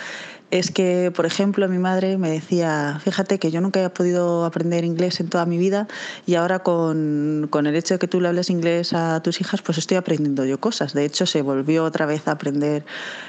es 0.53 0.71
que, 0.71 1.11
por 1.15 1.27
ejemplo, 1.27 1.69
mi 1.69 1.79
madre 1.79 2.19
me 2.19 2.31
decía, 2.31 3.01
fíjate 3.03 3.41
que 3.41 3.51
yo 3.51 3.61
nunca 3.61 3.83
he 3.83 3.91
podido 3.91 4.45
aprender 4.45 4.85
inglés 4.85 5.19
en 5.19 5.29
toda 5.29 5.45
mi 5.45 5.59
vida 5.59 5.89
y 6.25 6.37
ahora 6.37 6.61
con, 6.61 7.49
con, 7.51 7.67
el 7.67 7.75
hecho 7.75 7.95
de 7.95 7.99
que 7.99 8.07
tú 8.07 8.21
le 8.21 8.29
hables 8.29 8.49
inglés 8.49 8.93
a 8.93 9.21
tus 9.23 9.41
hijas, 9.41 9.61
pues 9.63 9.79
estoy 9.79 9.97
aprendiendo 9.97 10.45
yo 10.45 10.61
cosas. 10.61 10.95
De 10.95 11.05
hecho, 11.05 11.27
se 11.27 11.43
volvió 11.43 11.83
otra 11.83 12.07
vez 12.07 12.29
a 12.29 12.33
aprender 12.33 12.85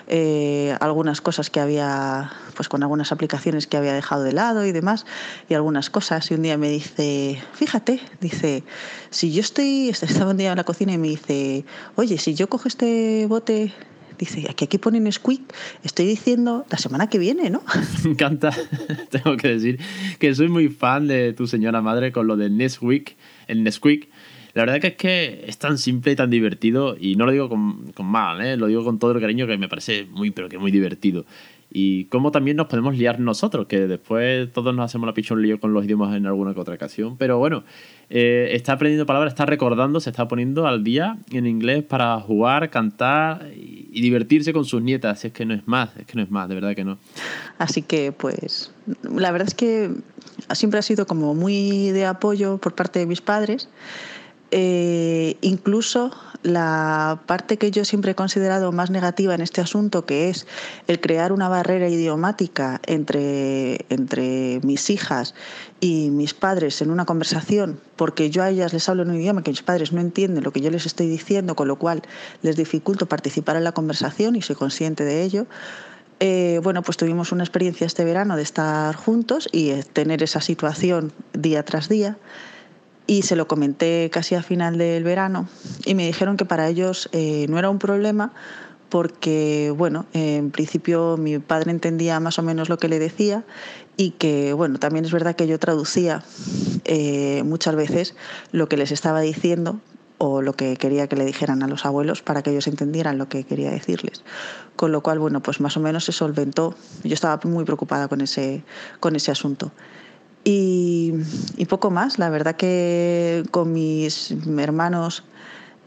eh, 0.08 0.77
algunas 0.80 1.19
cosas 1.19 1.49
que 1.49 1.60
había, 1.60 2.32
pues 2.56 2.69
con 2.69 2.84
algunas 2.84 3.12
aplicaciones 3.12 3.65
que 3.65 3.77
había 3.77 3.93
dejado 3.93 4.21
de 4.21 4.34
lado 4.34 4.63
y 4.65 4.71
demás, 4.71 5.08
y 5.49 5.56
algunas 5.56 5.89
cosas. 5.89 6.30
Y 6.30 6.36
un 6.36 6.43
día 6.43 6.58
me 6.60 6.69
dice, 6.69 7.41
fíjate, 7.53 7.99
dice, 8.21 8.63
si 9.10 9.32
yo 9.32 9.41
estoy, 9.41 9.89
estaba 10.01 10.32
un 10.32 10.38
día 10.38 10.51
en 10.51 10.58
la 10.58 10.63
cocina 10.63 10.93
y 10.93 10.99
me 10.99 11.08
dice, 11.08 11.65
oye, 11.95 12.19
si 12.19 12.36
yo 12.36 12.47
cojo 12.47 12.67
este 12.67 13.25
bote 13.27 13.73
Dice, 14.17 14.47
aquí, 14.49 14.65
aquí 14.65 14.77
ponen 14.77 15.03
Nesquik, 15.03 15.41
estoy 15.84 16.06
diciendo 16.06 16.65
la 16.69 16.77
semana 16.77 17.08
que 17.08 17.19
viene, 17.19 17.49
¿no? 17.49 17.62
Me 18.03 18.12
encanta, 18.12 18.51
tengo 19.12 19.38
que 19.38 19.49
decir 19.49 19.80
que 20.19 20.34
soy 20.34 20.47
muy 20.47 20.69
fan 20.69 21.08
de 21.08 21.34
tu 21.34 21.45
señora 21.47 21.82
madre 21.82 22.12
con 22.12 22.27
lo 22.27 22.36
de 22.36 22.49
Nesquik, 22.49 23.15
el 23.47 23.63
Nesquik. 23.63 24.10
La 24.53 24.63
verdad 24.63 24.82
que 24.82 24.88
es 24.88 24.95
que 24.95 25.45
es 25.45 25.60
tan 25.60 25.77
simple 25.77 26.13
y 26.13 26.15
tan 26.15 26.32
divertido, 26.32 26.97
y 26.99 27.15
no 27.15 27.27
lo 27.27 27.32
digo 27.32 27.47
con, 27.47 27.91
con 27.91 28.08
mal, 28.08 28.41
¿eh? 28.41 28.58
lo 28.58 28.65
digo 28.65 28.84
con 28.84 28.97
todo 28.97 29.12
el 29.12 29.21
cariño 29.21 29.45
que 29.45 29.56
me 29.56 29.69
parece 29.69 30.06
muy, 30.06 30.32
pero 30.32 30.49
que 30.49 30.58
muy 30.58 30.71
divertido. 30.71 31.25
Y 31.69 32.06
cómo 32.06 32.32
también 32.32 32.56
nos 32.56 32.67
podemos 32.67 32.97
liar 32.97 33.19
nosotros, 33.19 33.67
que 33.67 33.88
después 33.88 34.51
todos 34.53 34.73
nos 34.73 34.86
hacemos 34.86 35.06
la 35.06 35.13
pichón 35.13 35.41
lío 35.41 35.60
con 35.60 35.73
los 35.73 35.84
idiomas 35.84 36.15
en 36.15 36.25
alguna 36.25 36.53
que 36.53 36.62
otra 36.62 36.75
ocasión. 36.75 37.17
Pero 37.17 37.38
bueno, 37.39 37.63
eh, 38.10 38.49
está 38.53 38.73
aprendiendo 38.73 39.06
palabras, 39.06 39.34
está 39.34 39.45
recordando, 39.45 39.99
se 39.99 40.10
está 40.10 40.27
poniendo 40.27 40.65
al 40.65 40.84
día 40.84 41.17
en 41.32 41.45
inglés 41.45 41.84
para 41.84 42.19
jugar, 42.21 42.69
cantar 42.69 43.51
y, 43.53 43.89
y 43.91 44.01
divertirse 44.01 44.53
con 44.53 44.63
sus 44.63 44.82
nietas. 44.82 45.25
Es 45.25 45.34
que 45.34 45.45
no 45.45 45.53
es 45.53 45.67
más, 45.67 45.89
es 45.97 46.06
que 46.06 46.15
no 46.15 46.23
es 46.23 46.32
más, 46.32 46.47
de 46.47 46.56
verdad 46.56 46.73
que 46.73 46.86
no. 46.86 46.97
Así 47.58 47.82
que, 47.82 48.13
pues, 48.13 48.71
la 49.03 49.32
verdad 49.32 49.47
es 49.49 49.56
que 49.56 49.91
siempre 50.53 50.80
ha 50.80 50.84
sido 50.84 51.06
como 51.06 51.36
muy 51.36 51.91
de 51.91 52.06
apoyo 52.06 52.60
por 52.60 52.75
parte 52.75 52.99
de 52.99 53.06
mis 53.06 53.21
padres. 53.21 53.69
Eh, 54.52 55.38
incluso 55.42 56.12
la 56.42 57.20
parte 57.26 57.58
que 57.58 57.70
yo 57.70 57.84
siempre 57.84 58.12
he 58.12 58.16
considerado 58.16 58.72
más 58.72 58.90
negativa 58.90 59.36
en 59.36 59.42
este 59.42 59.60
asunto, 59.60 60.06
que 60.06 60.30
es 60.30 60.48
el 60.88 61.02
crear 61.02 61.34
una 61.34 61.50
barrera 61.50 61.90
idiomática 61.90 62.80
entre, 62.86 63.86
entre 63.90 64.62
mis 64.64 64.90
hijas 64.90 65.36
y 65.82 66.10
mis 66.12 66.34
padres 66.34 66.82
en 66.82 66.92
una 66.92 67.06
conversación, 67.06 67.80
porque 67.98 68.30
yo 68.30 68.44
a 68.44 68.50
ellas 68.50 68.72
les 68.72 68.88
hablo 68.88 69.04
en 69.04 69.10
un 69.10 69.18
idioma 69.18 69.44
que 69.44 69.52
mis 69.52 69.64
padres 69.64 69.92
no 69.92 70.00
entienden 70.00 70.44
lo 70.44 70.52
que 70.52 70.62
yo 70.62 70.72
les 70.72 70.86
estoy 70.86 71.08
diciendo, 71.08 71.56
con 71.56 71.68
lo 71.68 71.78
cual 71.78 72.04
les 72.42 72.56
dificulto 72.56 73.06
participar 73.08 73.58
en 73.58 73.66
la 73.66 73.74
conversación 73.74 74.38
y 74.38 74.42
soy 74.42 74.56
consciente 74.56 75.04
de 75.04 75.24
ello. 75.24 75.46
Eh, 76.20 76.62
bueno, 76.64 76.82
pues 76.82 76.98
tuvimos 76.98 77.32
una 77.32 77.44
experiencia 77.44 77.86
este 77.86 78.04
verano 78.06 78.38
de 78.38 78.44
estar 78.44 78.96
juntos 78.96 79.50
y 79.52 79.74
tener 79.94 80.24
esa 80.24 80.42
situación 80.42 81.12
día 81.34 81.64
tras 81.64 81.90
día 81.90 82.18
y 83.08 83.22
se 83.24 83.36
lo 83.36 83.48
comenté 83.48 84.10
casi 84.12 84.36
a 84.36 84.43
final 84.43 84.78
del 84.78 85.04
verano 85.04 85.48
y 85.86 85.96
me 85.96 86.06
dijeron 86.06 86.38
que 86.38 86.46
para 86.46 86.67
ellos 86.67 87.10
eh, 87.13 87.48
no 87.50 87.58
era 87.58 87.70
un 87.70 87.80
problema 87.80 88.34
porque, 88.89 89.74
bueno, 89.76 90.06
en 90.13 90.52
principio 90.52 91.17
mi 91.17 91.39
padre 91.39 91.72
entendía 91.72 92.20
más 92.20 92.39
o 92.39 92.43
menos 92.43 92.70
lo 92.70 92.78
que 92.78 92.88
le 92.88 93.00
decía 93.00 93.43
y 93.98 94.12
que, 94.12 94.54
bueno, 94.54 94.80
también 94.80 95.04
es 95.06 95.12
verdad 95.12 95.36
que 95.36 95.48
yo 95.48 95.60
traducía 95.60 96.24
eh, 96.86 97.43
muchas 97.43 97.76
veces 97.76 98.15
lo 98.52 98.70
que 98.70 98.78
les 98.78 98.91
estaba 98.91 99.22
diciendo 99.22 99.80
o 100.20 100.41
lo 100.41 100.54
que 100.54 100.78
quería 100.78 101.08
que 101.08 101.15
le 101.15 101.26
dijeran 101.26 101.63
a 101.63 101.67
los 101.67 101.86
abuelos 101.86 102.22
para 102.22 102.41
que 102.41 102.52
ellos 102.52 102.67
entendieran 102.67 103.17
lo 103.17 103.30
que 103.30 103.43
quería 103.43 103.72
decirles. 103.72 104.24
Con 104.76 104.91
lo 104.91 105.02
cual, 105.02 105.20
bueno, 105.20 105.41
pues 105.41 105.60
más 105.60 105.78
o 105.78 105.80
menos 105.80 106.06
se 106.06 106.12
solventó. 106.12 106.76
Yo 107.04 107.13
estaba 107.13 107.39
muy 107.43 107.65
preocupada 107.65 108.08
con 108.08 108.22
ese, 108.22 108.63
con 109.00 109.15
ese 109.15 109.32
asunto. 109.32 109.72
Y, 110.50 111.12
poco 111.68 111.92
más, 111.92 112.20
la 112.20 112.30
verdad 112.30 112.56
que 112.56 113.44
con 113.52 113.74
mis 113.74 114.34
hermanos 114.58 115.26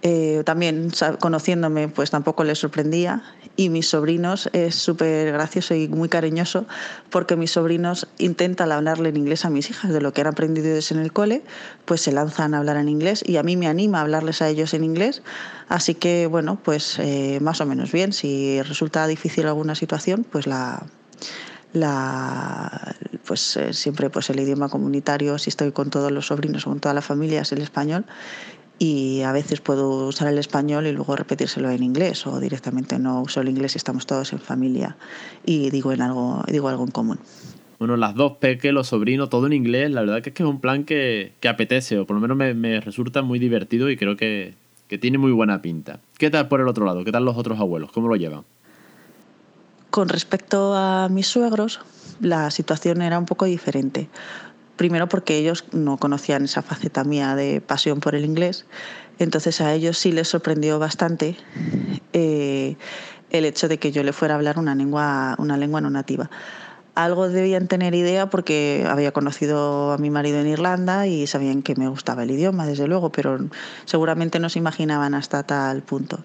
eh, 0.02 0.42
también 0.44 0.90
conociéndome 1.18 1.88
pues 1.88 2.10
tampoco 2.10 2.44
les 2.44 2.58
sorprendía. 2.58 3.22
Y 3.56 3.70
mis 3.70 3.88
sobrinos 3.88 4.50
es 4.52 4.74
súper 4.74 5.32
gracioso 5.32 5.74
y 5.74 5.88
muy 5.88 6.10
cariñoso 6.10 6.66
porque 7.08 7.36
mis 7.36 7.52
sobrinos 7.52 8.06
intentan 8.18 8.70
hablarle 8.70 9.08
en 9.08 9.16
inglés 9.16 9.46
a 9.46 9.50
mis 9.50 9.70
hijas. 9.70 9.94
De 9.94 10.02
lo 10.02 10.12
que 10.12 10.20
han 10.20 10.26
aprendido 10.26 10.78
en 10.90 10.98
el 10.98 11.10
cole 11.10 11.42
pues 11.86 12.02
se 12.02 12.12
lanzan 12.12 12.52
a 12.52 12.58
hablar 12.58 12.76
en 12.76 12.90
inglés. 12.90 13.24
Y 13.26 13.38
a 13.38 13.42
mí 13.42 13.56
me 13.56 13.66
anima 13.66 14.00
a 14.00 14.02
hablarles 14.02 14.42
a 14.42 14.50
ellos 14.50 14.74
en 14.74 14.84
inglés. 14.84 15.22
Así 15.70 15.94
que 15.94 16.26
bueno 16.26 16.58
pues 16.62 16.98
eh, 16.98 17.38
más 17.40 17.62
o 17.62 17.66
menos 17.66 17.92
bien. 17.92 18.12
Si 18.12 18.60
resulta 18.60 19.06
difícil 19.06 19.46
alguna 19.46 19.74
situación 19.74 20.26
pues 20.30 20.46
la 20.46 20.84
la, 21.72 22.94
pues 23.26 23.56
eh, 23.56 23.72
siempre 23.72 24.10
pues 24.10 24.30
el 24.30 24.40
idioma 24.40 24.68
comunitario, 24.68 25.38
si 25.38 25.50
estoy 25.50 25.72
con 25.72 25.90
todos 25.90 26.10
los 26.10 26.26
sobrinos 26.26 26.66
o 26.66 26.70
con 26.70 26.80
toda 26.80 26.94
la 26.94 27.02
familia, 27.02 27.42
es 27.42 27.52
el 27.52 27.62
español 27.62 28.04
y 28.78 29.20
a 29.22 29.32
veces 29.32 29.60
puedo 29.60 30.08
usar 30.08 30.28
el 30.28 30.38
español 30.38 30.86
y 30.86 30.92
luego 30.92 31.14
repetírselo 31.14 31.70
en 31.70 31.82
inglés 31.82 32.26
o 32.26 32.40
directamente 32.40 32.98
no 32.98 33.20
uso 33.20 33.42
el 33.42 33.50
inglés 33.50 33.74
y 33.74 33.78
estamos 33.78 34.06
todos 34.06 34.32
en 34.32 34.40
familia 34.40 34.96
y 35.44 35.70
digo, 35.70 35.92
en 35.92 36.00
algo, 36.00 36.42
digo 36.48 36.68
algo 36.68 36.84
en 36.84 36.90
común. 36.90 37.18
Bueno, 37.78 37.96
las 37.96 38.14
dos 38.14 38.38
peques, 38.38 38.72
los 38.72 38.88
sobrinos, 38.88 39.28
todo 39.30 39.46
en 39.46 39.52
inglés, 39.52 39.90
la 39.90 40.00
verdad 40.00 40.18
es 40.18 40.32
que 40.32 40.42
es 40.42 40.48
un 40.48 40.60
plan 40.60 40.84
que, 40.84 41.34
que 41.40 41.48
apetece 41.48 41.98
o 41.98 42.06
por 42.06 42.16
lo 42.16 42.20
menos 42.20 42.36
me, 42.36 42.54
me, 42.54 42.80
resulta 42.80 43.22
muy 43.22 43.38
divertido 43.38 43.90
y 43.90 43.96
creo 43.96 44.16
que, 44.16 44.54
que 44.88 44.98
tiene 44.98 45.18
muy 45.18 45.32
buena 45.32 45.60
pinta. 45.60 46.00
¿Qué 46.18 46.30
tal 46.30 46.48
por 46.48 46.60
el 46.60 46.68
otro 46.68 46.86
lado? 46.86 47.04
¿Qué 47.04 47.12
tal 47.12 47.24
los 47.26 47.36
otros 47.36 47.60
abuelos? 47.60 47.92
¿Cómo 47.92 48.08
lo 48.08 48.16
llevan? 48.16 48.44
Con 49.90 50.08
respecto 50.08 50.74
a 50.76 51.08
mis 51.08 51.26
suegros, 51.26 51.80
la 52.20 52.50
situación 52.50 53.02
era 53.02 53.18
un 53.18 53.26
poco 53.26 53.44
diferente. 53.44 54.08
Primero 54.76 55.08
porque 55.08 55.36
ellos 55.36 55.64
no 55.72 55.96
conocían 55.96 56.44
esa 56.44 56.62
faceta 56.62 57.04
mía 57.04 57.34
de 57.34 57.60
pasión 57.60 58.00
por 58.00 58.14
el 58.14 58.24
inglés, 58.24 58.66
entonces 59.18 59.60
a 59.60 59.74
ellos 59.74 59.98
sí 59.98 60.12
les 60.12 60.28
sorprendió 60.28 60.78
bastante 60.78 61.36
eh, 62.12 62.76
el 63.30 63.44
hecho 63.44 63.68
de 63.68 63.78
que 63.78 63.92
yo 63.92 64.02
le 64.02 64.12
fuera 64.12 64.34
a 64.34 64.36
hablar 64.36 64.58
una 64.58 64.74
lengua, 64.74 65.34
una 65.38 65.56
lengua 65.56 65.80
no 65.80 65.90
nativa. 65.90 66.30
Algo 66.94 67.28
debían 67.28 67.68
tener 67.68 67.94
idea 67.94 68.30
porque 68.30 68.86
había 68.88 69.12
conocido 69.12 69.92
a 69.92 69.98
mi 69.98 70.10
marido 70.10 70.38
en 70.40 70.46
Irlanda 70.46 71.06
y 71.06 71.26
sabían 71.26 71.62
que 71.62 71.74
me 71.74 71.88
gustaba 71.88 72.22
el 72.22 72.30
idioma, 72.30 72.66
desde 72.66 72.86
luego, 72.86 73.10
pero 73.12 73.38
seguramente 73.84 74.38
no 74.38 74.48
se 74.48 74.58
imaginaban 74.58 75.14
hasta 75.14 75.42
tal 75.42 75.82
punto. 75.82 76.24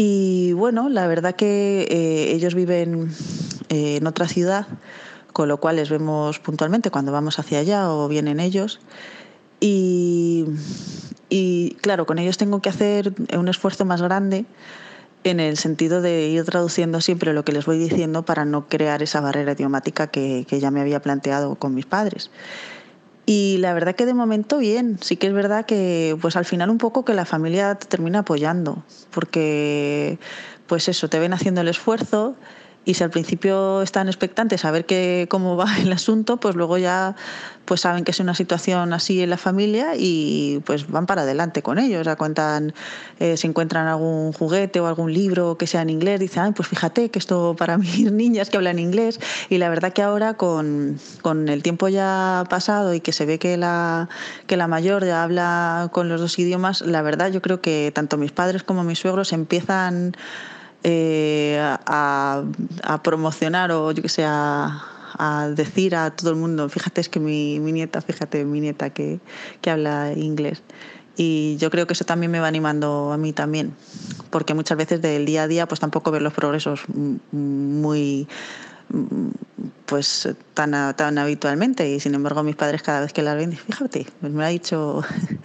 Y 0.00 0.52
bueno, 0.52 0.88
la 0.88 1.08
verdad 1.08 1.34
que 1.34 1.82
eh, 1.90 2.32
ellos 2.32 2.54
viven 2.54 3.10
eh, 3.68 3.96
en 3.96 4.06
otra 4.06 4.28
ciudad, 4.28 4.68
con 5.32 5.48
lo 5.48 5.56
cual 5.56 5.74
les 5.74 5.90
vemos 5.90 6.38
puntualmente 6.38 6.92
cuando 6.92 7.10
vamos 7.10 7.40
hacia 7.40 7.58
allá 7.58 7.90
o 7.90 8.06
vienen 8.06 8.38
ellos. 8.38 8.78
Y, 9.58 10.46
claro, 11.80 12.06
con 12.06 12.20
ellos 12.20 12.38
tengo 12.38 12.62
que 12.62 12.68
hacer 12.68 13.12
un 13.36 13.48
esfuerzo 13.48 13.84
más 13.84 14.00
grande 14.00 14.44
en 15.24 15.40
el 15.40 15.56
sentido 15.56 16.00
de 16.00 16.28
ir 16.28 16.44
traduciendo 16.44 17.00
siempre 17.00 17.32
lo 17.32 17.44
que 17.44 17.50
les 17.50 17.66
voy 17.66 17.78
diciendo 17.78 18.24
para 18.24 18.44
no 18.44 18.68
crear 18.68 19.02
esa 19.02 19.20
barrera 19.20 19.50
idiomática 19.54 20.06
que 20.06 20.44
ya 20.48 20.70
me 20.70 20.80
había 20.80 21.02
planteado 21.02 21.56
con 21.56 21.74
mis 21.74 21.86
padres. 21.86 22.30
Y 23.30 23.58
la 23.58 23.74
verdad 23.74 23.94
que 23.94 24.06
de 24.06 24.14
momento 24.14 24.56
bien, 24.56 24.96
sí 25.02 25.16
que 25.18 25.26
es 25.26 25.34
verdad 25.34 25.66
que 25.66 26.16
pues 26.18 26.34
al 26.34 26.46
final 26.46 26.70
un 26.70 26.78
poco 26.78 27.04
que 27.04 27.12
la 27.12 27.26
familia 27.26 27.74
te 27.74 27.84
termina 27.86 28.20
apoyando, 28.20 28.82
porque 29.10 30.18
pues 30.66 30.88
eso, 30.88 31.10
te 31.10 31.18
ven 31.18 31.34
haciendo 31.34 31.60
el 31.60 31.68
esfuerzo 31.68 32.36
y 32.88 32.94
si 32.94 33.04
al 33.04 33.10
principio 33.10 33.82
están 33.82 34.08
expectantes 34.08 34.64
a 34.64 34.70
ver 34.70 34.86
qué, 34.86 35.26
cómo 35.28 35.58
va 35.58 35.66
el 35.78 35.92
asunto, 35.92 36.38
pues 36.38 36.54
luego 36.54 36.78
ya 36.78 37.16
pues 37.66 37.82
saben 37.82 38.02
que 38.02 38.12
es 38.12 38.20
una 38.20 38.34
situación 38.34 38.94
así 38.94 39.20
en 39.20 39.28
la 39.28 39.36
familia 39.36 39.90
y 39.94 40.62
pues 40.64 40.88
van 40.88 41.04
para 41.04 41.20
adelante 41.20 41.60
con 41.60 41.78
ellos. 41.78 42.06
Ya 42.06 42.16
cuentan, 42.16 42.72
eh, 43.20 43.36
si 43.36 43.46
encuentran 43.46 43.88
algún 43.88 44.32
juguete 44.32 44.80
o 44.80 44.86
algún 44.86 45.12
libro 45.12 45.58
que 45.58 45.66
sea 45.66 45.82
en 45.82 45.90
inglés, 45.90 46.18
dicen, 46.18 46.44
Ay, 46.44 46.52
pues 46.52 46.66
fíjate 46.66 47.10
que 47.10 47.18
esto 47.18 47.54
para 47.58 47.76
mis 47.78 48.10
niñas 48.10 48.48
que 48.48 48.56
hablan 48.56 48.78
inglés. 48.78 49.20
Y 49.50 49.58
la 49.58 49.68
verdad 49.68 49.92
que 49.92 50.00
ahora 50.00 50.32
con, 50.32 50.98
con 51.20 51.50
el 51.50 51.62
tiempo 51.62 51.88
ya 51.88 52.44
pasado 52.48 52.94
y 52.94 53.00
que 53.02 53.12
se 53.12 53.26
ve 53.26 53.38
que 53.38 53.58
la, 53.58 54.08
que 54.46 54.56
la 54.56 54.66
mayor 54.66 55.04
ya 55.04 55.22
habla 55.22 55.90
con 55.92 56.08
los 56.08 56.22
dos 56.22 56.38
idiomas, 56.38 56.80
la 56.80 57.02
verdad 57.02 57.30
yo 57.30 57.42
creo 57.42 57.60
que 57.60 57.92
tanto 57.94 58.16
mis 58.16 58.32
padres 58.32 58.62
como 58.62 58.82
mis 58.82 58.98
suegros 58.98 59.34
empiezan 59.34 60.16
eh, 60.84 61.58
a, 61.60 62.44
a, 62.82 63.02
promocionar 63.02 63.72
o 63.72 63.90
yo 63.92 64.02
que 64.02 64.08
sé, 64.08 64.24
a, 64.24 64.84
a, 65.18 65.48
decir 65.48 65.96
a 65.96 66.10
todo 66.10 66.30
el 66.30 66.36
mundo, 66.36 66.68
fíjate 66.68 67.00
es 67.00 67.08
que 67.08 67.20
mi, 67.20 67.58
mi 67.60 67.72
nieta, 67.72 68.00
fíjate 68.00 68.44
mi 68.44 68.60
nieta 68.60 68.90
que, 68.90 69.20
que 69.60 69.70
habla 69.70 70.12
inglés. 70.14 70.62
Y 71.16 71.56
yo 71.56 71.70
creo 71.70 71.88
que 71.88 71.94
eso 71.94 72.04
también 72.04 72.30
me 72.30 72.38
va 72.38 72.46
animando 72.46 73.12
a 73.12 73.18
mí 73.18 73.32
también, 73.32 73.74
porque 74.30 74.54
muchas 74.54 74.78
veces 74.78 75.02
del 75.02 75.26
día 75.26 75.42
a 75.42 75.48
día 75.48 75.66
pues 75.66 75.80
tampoco 75.80 76.12
ver 76.12 76.22
los 76.22 76.32
progresos 76.32 76.82
muy 77.32 78.28
pues 79.84 80.28
tan, 80.54 80.94
tan 80.96 81.18
habitualmente 81.18 81.90
y 81.90 82.00
sin 82.00 82.14
embargo 82.14 82.42
mis 82.42 82.56
padres 82.56 82.82
cada 82.82 83.00
vez 83.00 83.12
que 83.12 83.22
la 83.22 83.34
ven, 83.34 83.52
fíjate, 83.52 84.06
pues 84.20 84.32
me 84.32 84.44
ha 84.44 84.48
dicho 84.48 85.02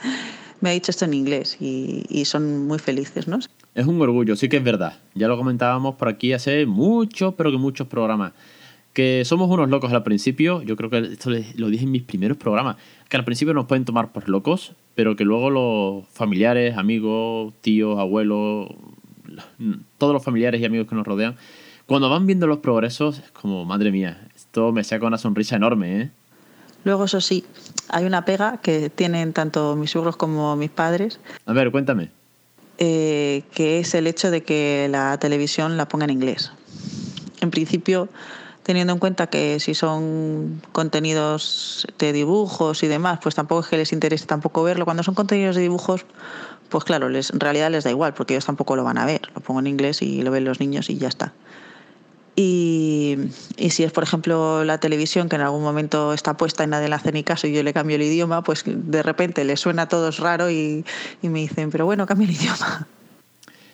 me 0.61 0.69
ha 0.69 0.73
dicho 0.73 0.91
esto 0.91 1.05
en 1.05 1.15
inglés 1.15 1.57
y, 1.59 2.05
y 2.07 2.25
son 2.25 2.67
muy 2.67 2.77
felices, 2.77 3.27
¿no? 3.27 3.39
Es 3.75 3.87
un 3.87 3.99
orgullo, 3.99 4.35
sí 4.35 4.49
que 4.49 4.57
es 4.57 4.63
verdad. 4.63 4.99
Ya 5.15 5.27
lo 5.27 5.35
comentábamos 5.35 5.95
por 5.95 6.07
aquí 6.07 6.31
hace 6.31 6.67
muchos, 6.67 7.33
pero 7.33 7.49
que 7.49 7.57
muchos 7.57 7.87
programas. 7.87 8.33
Que 8.93 9.25
somos 9.25 9.49
unos 9.49 9.67
locos 9.69 9.91
al 9.91 10.03
principio, 10.03 10.61
yo 10.61 10.75
creo 10.75 10.91
que 10.91 10.99
esto 10.99 11.31
lo 11.55 11.69
dije 11.69 11.85
en 11.85 11.91
mis 11.91 12.03
primeros 12.03 12.37
programas, 12.37 12.77
que 13.09 13.17
al 13.17 13.25
principio 13.25 13.55
nos 13.55 13.65
pueden 13.65 13.83
tomar 13.83 14.11
por 14.11 14.29
locos, 14.29 14.73
pero 14.93 15.15
que 15.15 15.25
luego 15.25 15.49
los 15.49 16.07
familiares, 16.09 16.77
amigos, 16.77 17.55
tíos, 17.61 17.99
abuelos, 17.99 18.69
todos 19.97 20.13
los 20.13 20.23
familiares 20.23 20.61
y 20.61 20.65
amigos 20.65 20.87
que 20.87 20.93
nos 20.93 21.07
rodean, 21.07 21.35
cuando 21.87 22.11
van 22.11 22.27
viendo 22.27 22.45
los 22.45 22.59
progresos, 22.59 23.17
es 23.17 23.31
como, 23.31 23.65
madre 23.65 23.91
mía, 23.91 24.27
esto 24.35 24.71
me 24.71 24.83
saca 24.83 25.07
una 25.07 25.17
sonrisa 25.17 25.55
enorme, 25.55 26.01
¿eh? 26.01 26.11
Luego, 26.83 27.05
eso 27.05 27.21
sí, 27.21 27.43
hay 27.89 28.05
una 28.05 28.25
pega 28.25 28.57
que 28.57 28.91
tienen 28.91 29.33
tanto 29.33 29.75
mis 29.75 29.89
suegros 29.89 30.15
como 30.17 30.55
mis 30.55 30.69
padres. 30.69 31.19
A 31.47 31.53
ver, 31.53 31.71
cuéntame 31.71 32.11
eh, 32.77 33.43
que 33.53 33.79
es 33.79 33.93
el 33.93 34.07
hecho 34.07 34.31
de 34.31 34.43
que 34.43 34.87
la 34.89 35.17
televisión 35.17 35.77
la 35.77 35.87
ponga 35.87 36.05
en 36.05 36.11
inglés. 36.11 36.51
En 37.41 37.51
principio, 37.51 38.09
teniendo 38.63 38.93
en 38.93 38.99
cuenta 38.99 39.27
que 39.27 39.59
si 39.59 39.75
son 39.75 40.61
contenidos 40.71 41.85
de 41.99 42.13
dibujos 42.13 42.83
y 42.83 42.87
demás, 42.87 43.19
pues 43.21 43.35
tampoco 43.35 43.61
es 43.61 43.67
que 43.67 43.77
les 43.77 43.93
interese 43.93 44.25
tampoco 44.25 44.63
verlo. 44.63 44.85
Cuando 44.85 45.03
son 45.03 45.13
contenidos 45.13 45.55
de 45.55 45.61
dibujos, 45.61 46.05
pues 46.69 46.83
claro, 46.83 47.09
les, 47.09 47.31
en 47.31 47.39
realidad 47.39 47.69
les 47.69 47.83
da 47.83 47.91
igual, 47.91 48.13
porque 48.13 48.33
ellos 48.33 48.45
tampoco 48.45 48.75
lo 48.75 48.83
van 48.83 48.97
a 48.97 49.05
ver. 49.05 49.21
Lo 49.35 49.41
pongo 49.41 49.59
en 49.59 49.67
inglés 49.67 50.01
y 50.01 50.21
lo 50.21 50.31
ven 50.31 50.45
los 50.45 50.59
niños 50.59 50.89
y 50.89 50.97
ya 50.97 51.09
está. 51.09 51.33
Y, 52.35 53.15
si 53.69 53.83
es, 53.83 53.91
por 53.91 54.03
ejemplo, 54.03 54.63
la 54.63 54.79
televisión, 54.79 55.29
que 55.29 55.35
en 55.35 55.43
algún 55.43 55.61
momento 55.61 56.13
está 56.13 56.35
puesta 56.35 56.63
y 56.63 56.67
nadie 56.67 56.89
le 56.89 56.95
hace 56.95 57.11
ni 57.11 57.23
caso 57.23 57.45
y 57.47 57.53
yo 57.53 57.61
le 57.61 57.73
cambio 57.73 57.95
el 57.95 58.01
idioma, 58.01 58.43
pues 58.43 58.63
de 58.65 59.03
repente 59.03 59.43
le 59.45 59.55
suena 59.55 59.83
a 59.83 59.87
todos 59.87 60.17
raro 60.19 60.49
y, 60.49 60.83
me 61.21 61.39
dicen, 61.39 61.69
pero 61.69 61.85
bueno, 61.85 62.07
cambia 62.07 62.27
el 62.27 62.33
idioma. 62.33 62.87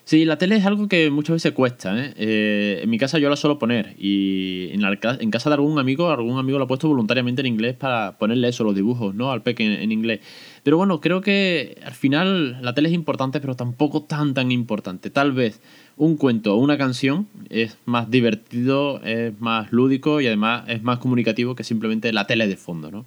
Sí, 0.04 0.26
la 0.26 0.39
tele 0.39 0.56
es 0.56 0.65
algo 0.65 0.88
que 0.88 1.12
muchas 1.12 1.36
veces 1.36 1.52
cuesta. 1.54 1.95
¿eh? 1.95 2.13
Eh, 2.17 2.80
en 2.84 2.89
mi 2.89 2.98
casa 2.98 3.19
yo 3.19 3.30
la 3.30 3.36
suelo 3.36 3.60
poner 3.60 3.95
y 4.00 4.69
en, 4.72 5.30
casa 5.30 5.50
de 5.50 5.54
algún 5.54 5.78
amigo, 5.78 6.10
algún 6.10 6.39
amigo 6.39 6.58
lo 6.58 6.63
ha 6.63 6.67
puesto 6.67 6.88
voluntariamente 6.88 7.41
en 7.41 7.45
inglés 7.45 7.76
para 7.76 8.17
ponerle 8.17 8.50
eso, 8.50 8.63
los 8.63 8.74
dibujos, 8.74 9.13
¿no? 9.13 9.32
Al 9.32 9.43
peque 9.43 9.63
en, 9.63 9.74
en, 9.84 9.91
inglés. 9.91 10.22
Pero 10.63 10.78
bueno, 10.78 11.00
creo 11.00 11.22
que 11.22 11.78
al 11.86 11.93
final 11.93 12.58
la 12.63 12.74
tele 12.74 12.89
es 12.89 12.95
importante, 12.95 13.39
pero 13.39 13.56
tampoco 13.56 14.02
tan 14.02 14.34
tan 14.34 14.52
importante. 14.52 15.12
Tal 15.12 15.32
vez 15.32 15.62
un 16.00 16.16
cuento 16.16 16.56
o 16.56 16.58
una 16.58 16.78
canción 16.78 17.28
es 17.50 17.78
más 17.86 18.10
divertido, 18.10 19.02
es 19.04 19.40
más 19.42 19.72
lúdico 19.72 20.22
y 20.22 20.28
además 20.28 20.64
es 20.68 20.82
más 20.82 20.98
comunicativo 20.98 21.56
que 21.56 21.66
simplemente 21.66 22.12
la 22.14 22.26
tele 22.26 22.48
de 22.48 22.56
fondo, 22.56 22.90
¿no? 22.90 23.06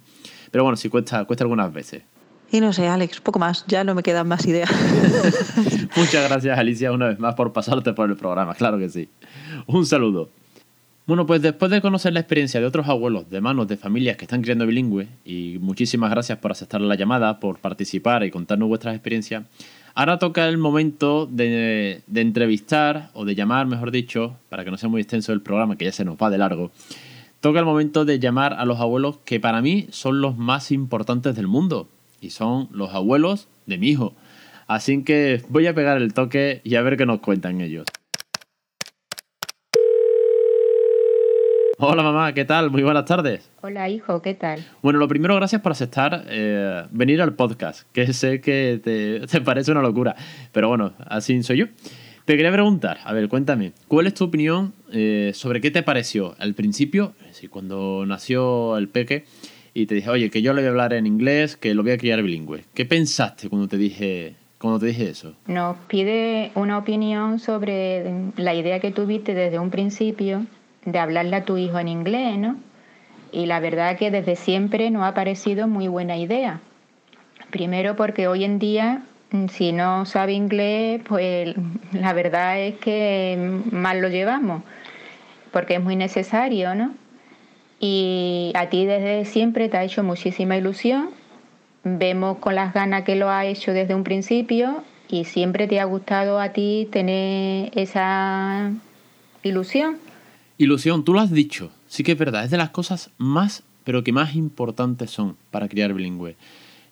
Pero 0.51 0.63
bueno, 0.63 0.77
sí 0.77 0.89
cuesta, 0.89 1.25
cuesta 1.25 1.43
algunas 1.43 1.73
veces. 1.73 2.03
Y 2.51 2.61
no 2.61 2.71
sé, 2.71 2.87
Alex, 2.87 3.19
poco 3.19 3.39
más, 3.39 3.65
ya 3.67 3.83
no 3.83 3.95
me 3.95 4.03
quedan 4.03 4.27
más 4.27 4.45
ideas. 4.45 4.69
Muchas 5.97 6.29
gracias, 6.29 6.57
Alicia, 6.57 6.91
una 6.91 7.07
vez 7.07 7.19
más 7.19 7.33
por 7.33 7.51
pasarte 7.51 7.93
por 7.93 8.07
el 8.11 8.15
programa, 8.15 8.53
claro 8.53 8.77
que 8.77 8.87
sí. 8.89 9.09
Un 9.65 9.87
saludo. 9.87 10.29
Bueno, 11.07 11.25
pues 11.25 11.41
después 11.41 11.71
de 11.71 11.81
conocer 11.81 12.13
la 12.13 12.19
experiencia 12.19 12.59
de 12.59 12.67
otros 12.67 12.87
abuelos 12.87 13.27
de 13.27 13.41
manos 13.41 13.67
de 13.67 13.75
familias 13.75 14.17
que 14.17 14.25
están 14.25 14.43
criando 14.43 14.67
bilingües, 14.67 15.07
y 15.25 15.57
muchísimas 15.59 16.11
gracias 16.11 16.37
por 16.37 16.51
aceptar 16.51 16.79
la 16.79 16.93
llamada, 16.93 17.39
por 17.39 17.57
participar 17.57 18.23
y 18.23 18.29
contarnos 18.29 18.69
vuestras 18.69 18.93
experiencias, 18.93 19.45
ahora 19.95 20.19
toca 20.19 20.47
el 20.47 20.57
momento 20.57 21.25
de, 21.25 22.01
de 22.07 22.21
entrevistar, 22.21 23.09
o 23.13 23.25
de 23.25 23.35
llamar, 23.35 23.67
mejor 23.67 23.91
dicho, 23.91 24.37
para 24.49 24.63
que 24.63 24.71
no 24.71 24.77
sea 24.77 24.89
muy 24.89 25.01
extenso 25.01 25.33
el 25.33 25.41
programa, 25.41 25.77
que 25.77 25.85
ya 25.85 25.91
se 25.91 26.05
nos 26.05 26.17
va 26.17 26.29
de 26.29 26.37
largo, 26.37 26.71
toca 27.39 27.59
el 27.59 27.65
momento 27.65 28.05
de 28.05 28.19
llamar 28.19 28.53
a 28.53 28.65
los 28.65 28.79
abuelos 28.79 29.17
que 29.25 29.39
para 29.39 29.61
mí 29.61 29.87
son 29.91 30.21
los 30.21 30.37
más 30.37 30.71
importantes 30.71 31.35
del 31.35 31.47
mundo, 31.47 31.87
y 32.21 32.29
son 32.29 32.69
los 32.71 32.93
abuelos 32.93 33.47
de 33.65 33.77
mi 33.77 33.89
hijo. 33.89 34.13
Así 34.67 35.03
que 35.03 35.43
voy 35.49 35.67
a 35.67 35.75
pegar 35.75 36.01
el 36.01 36.13
toque 36.13 36.61
y 36.63 36.75
a 36.75 36.81
ver 36.81 36.97
qué 36.97 37.05
nos 37.05 37.19
cuentan 37.19 37.59
ellos. 37.61 37.85
Hola 41.85 42.01
mamá, 42.01 42.33
¿qué 42.33 42.45
tal? 42.45 42.71
Muy 42.71 42.81
buenas 42.81 43.03
tardes. 43.03 43.51
Hola 43.59 43.89
hijo, 43.89 44.21
¿qué 44.21 44.33
tal? 44.33 44.63
Bueno, 44.81 44.99
lo 44.99 45.09
primero, 45.09 45.35
gracias 45.35 45.59
por 45.61 45.73
aceptar 45.73 46.23
eh, 46.29 46.85
venir 46.91 47.21
al 47.21 47.33
podcast, 47.33 47.81
que 47.91 48.13
sé 48.13 48.39
que 48.39 48.79
te, 48.81 49.27
te, 49.27 49.41
parece 49.41 49.73
una 49.73 49.81
locura, 49.81 50.15
pero 50.53 50.69
bueno, 50.69 50.93
así 51.05 51.43
soy 51.43 51.57
yo. 51.57 51.65
Te 52.23 52.37
quería 52.37 52.53
preguntar, 52.53 52.99
a 53.03 53.11
ver, 53.11 53.27
cuéntame, 53.27 53.73
¿cuál 53.89 54.07
es 54.07 54.13
tu 54.13 54.23
opinión 54.23 54.71
eh, 54.93 55.31
sobre 55.33 55.59
qué 55.59 55.71
te 55.71 55.83
pareció 55.83 56.35
al 56.39 56.53
principio, 56.53 57.15
si 57.31 57.49
cuando 57.49 58.05
nació 58.05 58.77
el 58.77 58.87
peque, 58.87 59.25
y 59.73 59.85
te 59.85 59.95
dije, 59.95 60.09
oye, 60.09 60.29
que 60.29 60.41
yo 60.41 60.53
le 60.53 60.61
voy 60.61 60.67
a 60.67 60.69
hablar 60.69 60.93
en 60.93 61.05
inglés, 61.05 61.57
que 61.57 61.73
lo 61.73 61.83
voy 61.83 61.91
a 61.91 61.97
criar 61.97 62.23
bilingüe. 62.23 62.63
¿Qué 62.73 62.85
pensaste 62.85 63.49
cuando 63.49 63.67
te 63.67 63.75
dije, 63.75 64.37
cuando 64.57 64.79
te 64.79 64.85
dije 64.85 65.09
eso? 65.09 65.35
Nos 65.47 65.75
pide 65.89 66.53
una 66.55 66.77
opinión 66.77 67.39
sobre 67.39 68.31
la 68.37 68.55
idea 68.55 68.79
que 68.79 68.91
tuviste 68.91 69.33
desde 69.33 69.59
un 69.59 69.69
principio 69.69 70.45
de 70.85 70.99
hablarle 70.99 71.35
a 71.35 71.45
tu 71.45 71.57
hijo 71.57 71.79
en 71.79 71.87
inglés, 71.87 72.37
¿no? 72.37 72.57
Y 73.31 73.45
la 73.47 73.59
verdad 73.59 73.97
que 73.97 74.11
desde 74.11 74.35
siempre 74.35 74.91
nos 74.91 75.03
ha 75.03 75.13
parecido 75.13 75.67
muy 75.67 75.87
buena 75.87 76.17
idea. 76.17 76.59
Primero 77.49 77.95
porque 77.95 78.27
hoy 78.27 78.43
en 78.43 78.59
día, 78.59 79.03
si 79.51 79.71
no 79.71 80.05
sabe 80.05 80.33
inglés, 80.33 81.01
pues 81.07 81.55
la 81.91 82.13
verdad 82.13 82.59
es 82.59 82.75
que 82.75 83.59
mal 83.71 84.01
lo 84.01 84.09
llevamos, 84.09 84.63
porque 85.51 85.75
es 85.75 85.81
muy 85.81 85.95
necesario, 85.95 86.75
¿no? 86.75 86.93
Y 87.79 88.53
a 88.55 88.69
ti 88.69 88.85
desde 88.85 89.25
siempre 89.25 89.67
te 89.67 89.77
ha 89.77 89.83
hecho 89.83 90.03
muchísima 90.03 90.55
ilusión. 90.55 91.09
Vemos 91.83 92.37
con 92.37 92.55
las 92.55 92.73
ganas 92.73 93.03
que 93.03 93.15
lo 93.15 93.29
ha 93.29 93.45
hecho 93.45 93.73
desde 93.73 93.93
un 93.93 94.03
principio 94.03 94.83
y 95.09 95.25
siempre 95.25 95.67
te 95.67 95.79
ha 95.79 95.85
gustado 95.85 96.39
a 96.39 96.49
ti 96.49 96.87
tener 96.91 97.71
esa 97.77 98.71
ilusión. 99.43 99.97
Ilusión, 100.63 101.03
tú 101.03 101.13
lo 101.13 101.19
has 101.19 101.31
dicho. 101.31 101.71
Sí 101.87 102.03
que 102.03 102.13
es 102.13 102.17
verdad, 102.17 102.45
es 102.45 102.51
de 102.51 102.57
las 102.57 102.69
cosas 102.69 103.09
más, 103.17 103.63
pero 103.83 104.01
que 104.01 104.13
más 104.13 104.33
importantes 104.33 105.11
son 105.11 105.35
para 105.51 105.67
criar 105.67 105.93
bilingüe. 105.93 106.37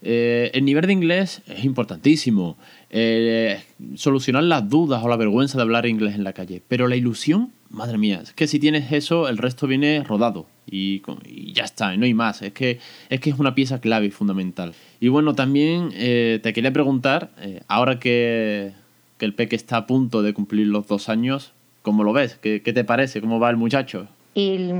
Eh, 0.01 0.51
el 0.53 0.65
nivel 0.65 0.88
de 0.88 0.93
inglés 0.93 1.41
es 1.47 1.63
importantísimo. 1.63 2.57
Eh, 2.89 3.62
solucionar 3.95 4.43
las 4.43 4.67
dudas 4.67 5.01
o 5.03 5.07
la 5.07 5.15
vergüenza 5.15 5.57
de 5.57 5.62
hablar 5.62 5.86
inglés 5.86 6.15
en 6.15 6.25
la 6.25 6.34
calle. 6.34 6.62
Pero 6.67 6.89
la 6.89 6.97
ilusión, 6.97 7.53
madre 7.69 7.97
mía, 7.97 8.19
es 8.21 8.34
que 8.34 8.45
si 8.45 8.60
tienes 8.60 8.91
eso, 8.91 9.29
el 9.29 9.38
resto 9.38 9.67
viene 9.67 10.03
rodado 10.03 10.47
y, 10.69 11.01
ya 11.53 11.63
está, 11.63 11.95
no 11.95 12.03
hay 12.03 12.13
más. 12.13 12.41
Es 12.41 12.51
que, 12.51 12.79
es 13.10 13.21
que 13.21 13.29
es 13.29 13.39
una 13.39 13.55
pieza 13.55 13.79
clave 13.79 14.07
y 14.07 14.12
fundamental. 14.12 14.73
Y 14.99 15.07
bueno, 15.07 15.34
también 15.34 15.91
eh, 15.93 16.41
te 16.43 16.51
quería 16.51 16.73
preguntar, 16.73 17.31
ahora 17.69 17.99
que, 17.99 18.73
que, 19.17 19.25
el 19.25 19.34
peque 19.34 19.55
está 19.55 19.77
a 19.77 19.88
punto 19.88 20.21
de 20.23 20.34
cumplir 20.34 20.67
los 20.67 20.88
dos 20.88 21.07
años, 21.07 21.53
¿cómo 21.82 22.04
lo 22.04 22.13
ves? 22.13 22.38
¿Qué, 22.41 22.62
¿Qué, 22.62 22.74
te 22.74 22.84
parece? 22.84 23.22
¿Cómo 23.22 23.39
va 23.39 23.50
el 23.50 23.58
muchacho? 23.58 24.08
Y 24.34 24.72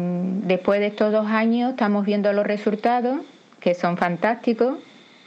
después 0.44 0.80
de 0.80 0.88
estos 0.88 1.12
dos 1.12 1.28
años 1.28 1.72
estamos 1.72 2.06
viendo 2.06 2.32
los 2.34 2.46
resultados, 2.46 3.22
que 3.60 3.74
son 3.74 3.98
fantásticos, 3.98 4.78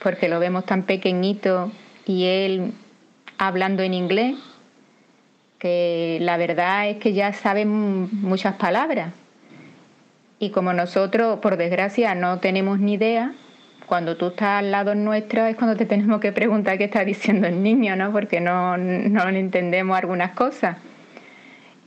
porque 0.03 0.29
lo 0.29 0.41
vemos 0.41 0.65
tan 0.65 0.85
pequeñito 0.85 1.71
y 2.07 2.25
él 2.25 2.73
hablando 3.39 3.83
en 3.83 3.95
inglés, 3.95 4.37
que 5.59 6.19
la 6.21 6.37
verdad 6.37 6.89
es 6.89 6.99
que 6.99 7.13
ya 7.13 7.33
sabe 7.33 7.65
muchas 7.65 8.55
palabras 8.57 9.13
y 10.39 10.51
como 10.51 10.73
nosotros, 10.73 11.39
por 11.41 11.57
desgracia, 11.57 12.15
no 12.15 12.39
tenemos 12.39 12.79
ni 12.79 12.95
idea, 12.95 13.33
cuando 13.87 14.17
tú 14.17 14.29
estás 14.29 14.61
al 14.61 14.71
lado 14.71 14.95
nuestro 14.95 15.47
es 15.47 15.57
cuando 15.57 15.77
te 15.77 15.87
tenemos 15.87 16.21
que 16.21 16.33
preguntar 16.33 16.79
qué 16.79 16.85
está 16.85 17.05
diciendo 17.05 17.47
el 17.47 17.63
niño, 17.63 17.97
¿no? 17.97 18.13
Porque 18.13 18.41
no, 18.41 18.77
no 18.77 19.29
entendemos 19.29 19.97
algunas 19.97 20.33
cosas. 20.33 20.77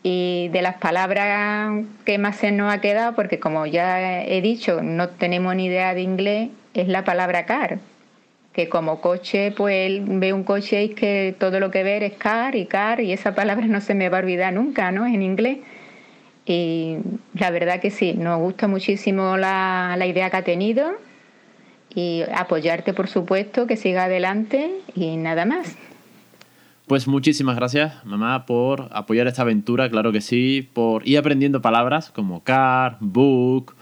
Y 0.10 0.48
de 0.54 0.62
las 0.62 0.76
palabras 0.76 1.84
que 2.06 2.18
más 2.18 2.38
se 2.38 2.54
nos 2.54 2.74
ha 2.74 2.80
quedado, 2.80 3.14
porque 3.14 3.42
como 3.42 3.66
ya 3.66 4.24
he 4.24 4.40
dicho, 4.42 4.82
no 4.82 5.10
tenemos 5.10 5.54
ni 5.54 5.66
idea 5.66 5.94
de 5.94 6.00
inglés, 6.00 6.50
es 6.74 6.88
la 6.88 7.04
palabra 7.04 7.46
car. 7.46 7.80
Que 8.54 8.70
como 8.70 9.02
coche, 9.02 9.52
pues 9.52 9.86
él 9.86 10.06
ve 10.08 10.32
un 10.32 10.46
coche 10.46 10.82
y 10.86 10.90
que 10.96 11.36
todo 11.38 11.60
lo 11.60 11.72
que 11.72 11.84
ve 11.84 12.06
es 12.06 12.14
car 12.14 12.56
y 12.56 12.68
car, 12.68 13.02
y 13.02 13.12
esa 13.12 13.36
palabra 13.36 13.66
no 13.66 13.82
se 13.82 13.96
me 13.96 14.08
va 14.08 14.20
a 14.20 14.22
olvidar 14.22 14.54
nunca, 14.54 14.92
¿no? 14.92 15.06
En 15.06 15.22
inglés. 15.22 15.58
Y 16.46 17.00
la 17.34 17.52
verdad 17.52 17.82
que 17.82 17.92
sí, 17.92 18.14
nos 18.14 18.40
gusta 18.40 18.70
muchísimo 18.70 19.36
la, 19.36 19.96
la 19.98 20.06
idea 20.06 20.30
que 20.30 20.38
ha 20.38 20.44
tenido 20.44 20.90
y 21.94 22.24
apoyarte, 22.34 22.94
por 22.94 23.10
supuesto, 23.10 23.68
que 23.68 23.76
siga 23.76 24.06
adelante 24.06 24.72
y 24.96 25.18
nada 25.18 25.44
más. 25.44 25.76
Pues 26.88 27.06
muchísimas 27.06 27.58
gracias, 27.58 28.06
mamá, 28.06 28.46
por 28.46 28.88
apoyar 28.92 29.28
esta 29.28 29.42
aventura, 29.42 29.90
claro 29.90 30.14
que 30.14 30.22
sí, 30.22 30.70
por 30.72 31.06
ir 31.06 31.18
aprendiendo 31.18 31.62
palabras 31.62 32.12
como 32.12 32.46
car, 32.46 32.96
book, 33.02 33.76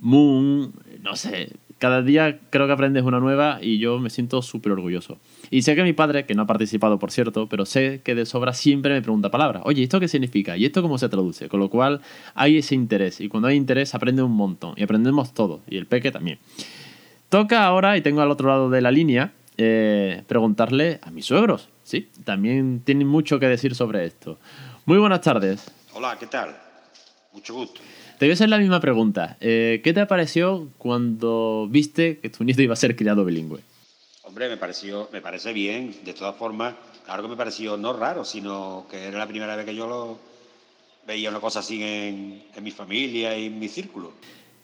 moon, 0.00 0.74
no 1.00 1.16
sé, 1.16 1.52
cada 1.78 2.02
día 2.02 2.40
creo 2.50 2.66
que 2.66 2.74
aprendes 2.74 3.04
una 3.04 3.20
nueva 3.20 3.58
y 3.62 3.78
yo 3.78 3.98
me 3.98 4.10
siento 4.10 4.42
súper 4.42 4.72
orgulloso. 4.72 5.18
Y 5.50 5.62
sé 5.62 5.74
que 5.74 5.82
mi 5.82 5.94
padre, 5.94 6.26
que 6.26 6.34
no 6.34 6.42
ha 6.42 6.46
participado 6.46 6.98
por 6.98 7.10
cierto, 7.10 7.48
pero 7.48 7.64
sé 7.64 8.02
que 8.04 8.14
de 8.14 8.26
sobra 8.26 8.52
siempre 8.52 8.92
me 8.92 9.00
pregunta 9.00 9.30
palabras. 9.30 9.62
Oye, 9.64 9.82
¿esto 9.82 9.98
qué 9.98 10.06
significa? 10.06 10.58
¿Y 10.58 10.66
esto 10.66 10.82
cómo 10.82 10.98
se 10.98 11.08
traduce? 11.08 11.48
Con 11.48 11.58
lo 11.58 11.70
cual 11.70 12.02
hay 12.34 12.58
ese 12.58 12.74
interés. 12.74 13.20
Y 13.22 13.28
cuando 13.28 13.48
hay 13.48 13.56
interés 13.56 13.94
aprende 13.94 14.22
un 14.22 14.30
montón. 14.30 14.74
Y 14.76 14.82
aprendemos 14.82 15.32
todo. 15.32 15.62
Y 15.68 15.78
el 15.78 15.86
peque 15.86 16.12
también. 16.12 16.38
Toca 17.30 17.64
ahora, 17.64 17.96
y 17.96 18.02
tengo 18.02 18.20
al 18.20 18.30
otro 18.30 18.48
lado 18.48 18.70
de 18.70 18.82
la 18.82 18.90
línea, 18.90 19.32
eh, 19.56 20.22
preguntarle 20.26 21.00
a 21.02 21.10
mis 21.10 21.26
suegros. 21.26 21.68
Sí, 21.82 22.10
también 22.24 22.82
tienen 22.84 23.08
mucho 23.08 23.38
que 23.38 23.46
decir 23.46 23.74
sobre 23.74 24.04
esto. 24.04 24.38
Muy 24.86 24.98
buenas 24.98 25.20
tardes. 25.20 25.70
Hola, 25.94 26.16
¿qué 26.18 26.26
tal? 26.26 26.56
Mucho 27.32 27.54
gusto. 27.54 27.80
Te 28.18 28.26
voy 28.26 28.30
a 28.30 28.34
hacer 28.34 28.48
la 28.48 28.58
misma 28.58 28.80
pregunta. 28.80 29.36
Eh, 29.40 29.80
¿Qué 29.82 29.92
te 29.92 30.06
pareció 30.06 30.68
cuando 30.78 31.66
viste 31.68 32.18
que 32.18 32.30
tu 32.30 32.44
nieto 32.44 32.62
iba 32.62 32.72
a 32.72 32.76
ser 32.76 32.94
criado 32.94 33.24
bilingüe? 33.24 33.60
Hombre, 34.22 34.48
me 34.48 34.56
pareció, 34.56 35.08
me 35.12 35.20
parece 35.20 35.52
bien. 35.52 35.94
De 36.04 36.14
todas 36.14 36.36
formas, 36.36 36.74
claro 37.04 37.22
que 37.22 37.28
me 37.28 37.36
pareció 37.36 37.76
no 37.76 37.92
raro, 37.92 38.24
sino 38.24 38.86
que 38.90 39.06
era 39.06 39.18
la 39.18 39.26
primera 39.26 39.56
vez 39.56 39.66
que 39.66 39.74
yo 39.74 39.86
lo 39.86 40.18
veía 41.06 41.30
una 41.30 41.40
cosa 41.40 41.60
así 41.60 41.82
en, 41.82 42.44
en 42.54 42.64
mi 42.64 42.70
familia 42.70 43.36
y 43.36 43.46
en 43.46 43.58
mi 43.58 43.68
círculo. 43.68 44.12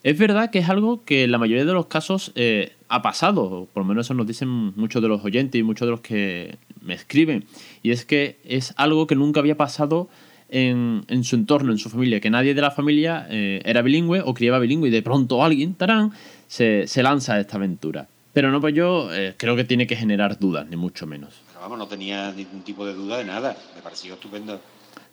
Es 0.02 0.16
verdad 0.16 0.50
que 0.50 0.60
es 0.60 0.68
algo 0.68 1.04
que 1.04 1.24
en 1.24 1.32
la 1.32 1.38
mayoría 1.38 1.64
de 1.64 1.72
los 1.72 1.86
casos 1.86 2.30
eh, 2.36 2.76
ha 2.88 3.02
pasado, 3.02 3.68
por 3.72 3.82
lo 3.82 3.88
menos 3.88 4.06
eso 4.06 4.14
nos 4.14 4.26
dicen 4.26 4.48
muchos 4.48 5.02
de 5.02 5.08
los 5.08 5.24
oyentes 5.24 5.58
y 5.58 5.62
muchos 5.62 5.86
de 5.86 5.90
los 5.90 6.00
que 6.00 6.58
me 6.80 6.94
escriben, 6.94 7.44
y 7.82 7.90
es 7.90 8.04
que 8.04 8.38
es 8.44 8.74
algo 8.76 9.06
que 9.06 9.14
nunca 9.14 9.40
había 9.40 9.56
pasado 9.56 10.08
en, 10.48 11.04
su 11.24 11.36
entorno, 11.36 11.72
en 11.72 11.78
su 11.78 11.90
familia, 11.90 12.20
que 12.20 12.30
nadie 12.30 12.54
de 12.54 12.62
la 12.62 12.70
familia 12.70 13.26
eh, 13.30 13.60
era 13.64 13.82
bilingüe 13.82 14.22
o 14.24 14.32
criaba 14.34 14.58
bilingüe 14.58 14.88
y 14.88 14.92
de 14.92 15.02
pronto 15.02 15.44
alguien, 15.44 15.74
tarán, 15.74 16.12
se, 16.46 16.86
lanza 17.02 17.34
a 17.34 17.40
esta 17.40 17.56
aventura. 17.56 18.08
Pero 18.32 18.50
no, 18.50 18.60
pues 18.60 18.74
yo 18.74 19.12
eh, 19.12 19.34
creo 19.36 19.56
que 19.56 19.64
tiene 19.64 19.86
que 19.86 19.96
generar 19.96 20.38
dudas, 20.38 20.66
ni 20.68 20.76
mucho 20.76 21.06
menos. 21.06 21.34
Pero 21.48 21.60
vamos, 21.60 21.78
no 21.78 21.86
tenía 21.86 22.32
ningún 22.32 22.62
tipo 22.62 22.86
de 22.86 22.94
duda 22.94 23.18
de 23.18 23.24
nada, 23.24 23.56
me 23.74 23.82
pareció 23.82 24.14
estupendo. 24.14 24.60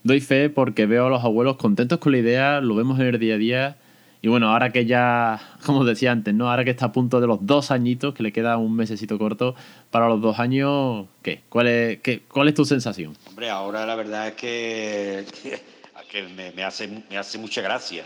Doy 0.03 0.21
fe 0.21 0.49
porque 0.49 0.85
veo 0.85 1.07
a 1.07 1.09
los 1.09 1.23
abuelos 1.23 1.57
contentos 1.57 1.97
con 1.99 2.11
la 2.11 2.19
idea, 2.19 2.61
lo 2.61 2.75
vemos 2.75 2.99
en 2.99 3.07
el 3.07 3.19
día 3.19 3.35
a 3.35 3.37
día 3.37 3.77
y 4.25 4.27
bueno, 4.27 4.49
ahora 4.49 4.71
que 4.71 4.87
ya, 4.87 5.39
como 5.67 5.85
decía 5.85 6.11
antes, 6.11 6.33
¿no? 6.33 6.49
Ahora 6.49 6.63
que 6.63 6.71
está 6.71 6.87
a 6.87 6.91
punto 6.91 7.21
de 7.21 7.27
los 7.27 7.45
dos 7.45 7.69
añitos, 7.69 8.15
que 8.15 8.23
le 8.23 8.33
queda 8.33 8.57
un 8.57 8.75
mesecito 8.75 9.19
corto 9.19 9.53
para 9.91 10.09
los 10.09 10.19
dos 10.19 10.39
años, 10.39 11.05
¿qué? 11.21 11.43
¿Cuál 11.47 11.67
es, 11.67 11.99
qué, 12.01 12.23
cuál 12.23 12.47
es 12.47 12.55
tu 12.55 12.65
sensación? 12.65 13.15
Hombre, 13.27 13.51
ahora 13.51 13.85
la 13.85 13.93
verdad 13.93 14.29
es 14.29 14.33
que, 14.33 15.25
que, 16.09 16.23
me, 16.55 16.63
hace, 16.63 17.03
me 17.07 17.19
hace 17.19 17.37
mucha 17.37 17.61
gracia 17.61 18.03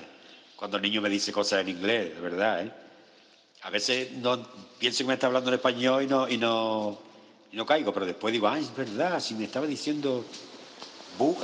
cuando 0.58 0.76
el 0.76 0.84
niño 0.84 1.00
me 1.02 1.08
dice 1.08 1.32
cosas 1.32 1.62
en 1.62 1.70
inglés, 1.70 2.14
de 2.14 2.20
verdad, 2.20 2.66
¿eh? 2.66 2.72
A 3.62 3.70
veces 3.70 4.12
no, 4.12 4.46
pienso 4.78 5.06
que 5.06 5.08
me 5.08 5.14
está 5.14 5.28
hablando 5.28 5.50
en 5.52 5.54
español 5.54 6.04
y 6.04 6.08
no, 6.08 6.28
y 6.28 6.38
no, 6.38 7.00
y 7.50 7.56
no 7.56 7.66
caigo, 7.66 7.94
pero 7.94 8.06
después 8.06 8.34
digo, 8.34 8.50
ay, 8.50 8.64
es 8.64 8.76
verdad, 8.76 9.22
si 9.22 9.36
me 9.36 9.46
estaba 9.46 9.66
diciendo 9.66 10.26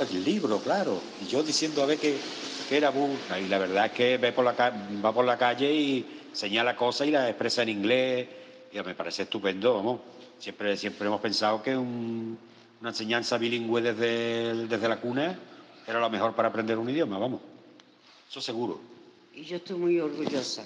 el 0.00 0.24
libro, 0.24 0.58
claro, 0.58 1.00
y 1.22 1.28
yo 1.28 1.42
diciendo 1.42 1.82
a 1.82 1.86
ver 1.86 1.98
qué 1.98 2.16
era 2.70 2.92
Y 3.40 3.48
la 3.48 3.58
verdad 3.58 3.86
es 3.86 3.92
que 3.92 4.18
ve 4.18 4.32
por 4.32 4.44
la, 4.44 4.52
va 5.04 5.12
por 5.12 5.24
la 5.24 5.38
calle 5.38 5.72
y 5.72 6.06
señala 6.32 6.76
cosas 6.76 7.06
y 7.06 7.10
las 7.10 7.28
expresa 7.28 7.62
en 7.62 7.68
inglés. 7.68 8.28
Y 8.72 8.80
me 8.80 8.94
parece 8.94 9.22
estupendo, 9.22 9.74
vamos. 9.74 10.00
Siempre, 10.38 10.76
siempre 10.76 11.06
hemos 11.06 11.20
pensado 11.20 11.62
que 11.62 11.76
una 11.76 12.36
enseñanza 12.82 13.38
bilingüe 13.38 13.80
desde, 13.80 14.66
desde 14.66 14.88
la 14.88 15.00
cuna 15.00 15.38
era 15.86 16.00
lo 16.00 16.10
mejor 16.10 16.34
para 16.34 16.48
aprender 16.48 16.76
un 16.78 16.90
idioma, 16.90 17.18
vamos. 17.18 17.40
Eso 18.28 18.40
seguro. 18.40 18.80
Y 19.34 19.44
yo 19.44 19.56
estoy 19.56 19.78
muy 19.78 20.00
orgullosa 20.00 20.64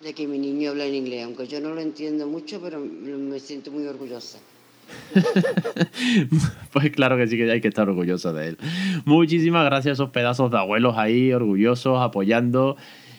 de 0.00 0.14
que 0.14 0.26
mi 0.26 0.38
niño 0.38 0.70
hable 0.70 0.88
en 0.88 0.94
inglés, 0.94 1.24
aunque 1.24 1.46
yo 1.46 1.60
no 1.60 1.74
lo 1.74 1.80
entiendo 1.80 2.26
mucho, 2.26 2.60
pero 2.60 2.80
me 2.80 3.38
siento 3.38 3.70
muy 3.70 3.86
orgullosa. 3.86 4.38
pues 6.72 6.90
claro 6.90 7.16
que 7.16 7.26
sí 7.26 7.36
que 7.36 7.50
hay 7.50 7.60
que 7.60 7.68
estar 7.68 7.88
orgulloso 7.88 8.32
de 8.32 8.48
él. 8.48 8.58
Muchísimas 9.04 9.64
gracias 9.64 9.92
a 9.92 9.94
esos 9.94 10.10
pedazos 10.10 10.50
de 10.50 10.58
abuelos 10.58 10.96
ahí, 10.96 11.32
orgullosos, 11.32 12.00
apoyando. 12.00 12.76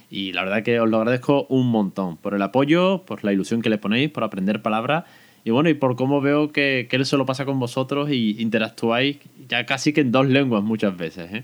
Y 0.10 0.34
la 0.34 0.44
verdad 0.44 0.64
que 0.64 0.80
os 0.80 0.90
lo 0.90 0.98
agradezco 0.98 1.46
un 1.50 1.68
montón 1.68 2.18
por 2.18 2.36
el 2.36 2.42
apoyo, 2.42 3.04
por 3.06 3.24
la 3.24 3.34
ilusión 3.34 3.62
que 3.62 3.70
le 3.70 3.78
ponéis, 3.78 4.10
por 4.12 4.24
aprender 4.24 4.62
palabras. 4.62 5.06
Y 5.46 5.52
bueno, 5.52 5.70
y 5.70 5.74
por 5.74 5.96
cómo 5.96 6.22
veo 6.22 6.52
que, 6.52 6.88
él 6.90 7.06
se 7.06 7.18
lo 7.18 7.26
pasa 7.26 7.46
con 7.46 7.60
vosotros 7.60 8.10
y 8.12 8.42
interactuáis 8.42 9.18
ya 9.50 9.66
casi 9.66 9.92
que 9.92 10.02
en 10.02 10.12
dos 10.12 10.28
lenguas 10.28 10.64
muchas 10.64 10.96
veces. 10.96 11.34
¿eh? 11.34 11.44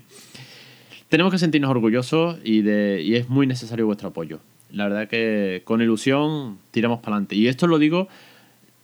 Tenemos 1.08 1.32
que 1.32 1.38
sentirnos 1.38 1.70
orgullosos 1.70 2.38
y, 2.44 2.62
de, 2.62 3.02
y 3.04 3.16
es 3.16 3.28
muy 3.28 3.46
necesario 3.46 3.86
vuestro 3.86 4.08
apoyo. 4.08 4.38
La 4.70 4.84
verdad 4.84 5.08
que 5.08 5.62
con 5.64 5.82
ilusión 5.82 6.58
tiramos 6.70 7.00
para 7.00 7.16
adelante. 7.16 7.34
Y 7.34 7.48
esto 7.48 7.66
lo 7.66 7.78
digo 7.78 8.08